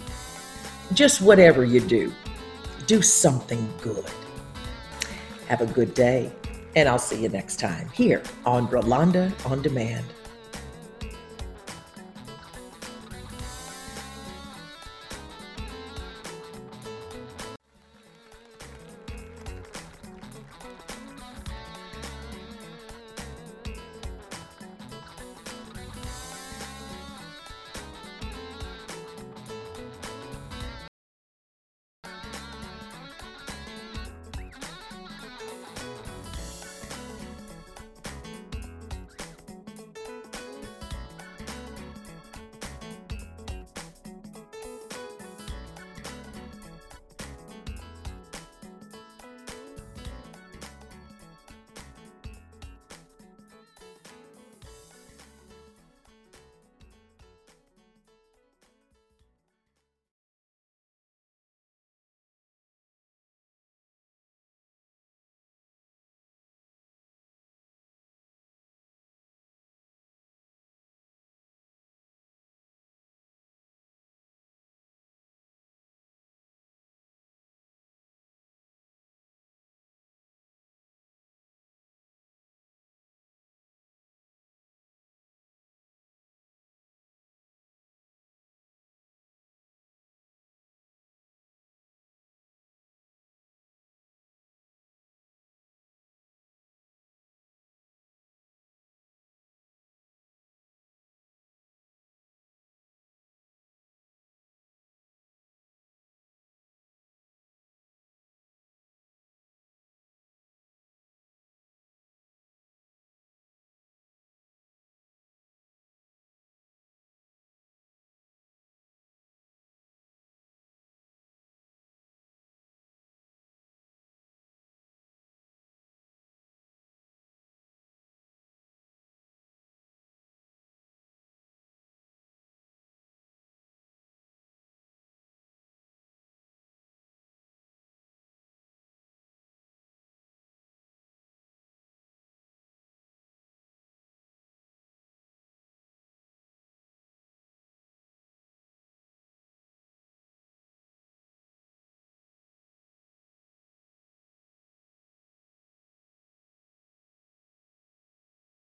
Just 0.94 1.24
whatever 1.24 1.66
you 1.66 1.80
do, 1.80 2.14
do 2.86 3.02
something 3.02 3.68
good. 3.82 4.06
Have 5.48 5.62
a 5.62 5.66
good 5.66 5.96
day, 5.96 6.32
and 6.76 6.88
I'll 6.88 7.00
see 7.00 7.20
you 7.20 7.30
next 7.30 7.60
time 7.60 7.90
here 7.90 8.22
on 8.46 8.68
Rolonda 8.68 9.34
on 9.50 9.64
Demand. 9.64 10.06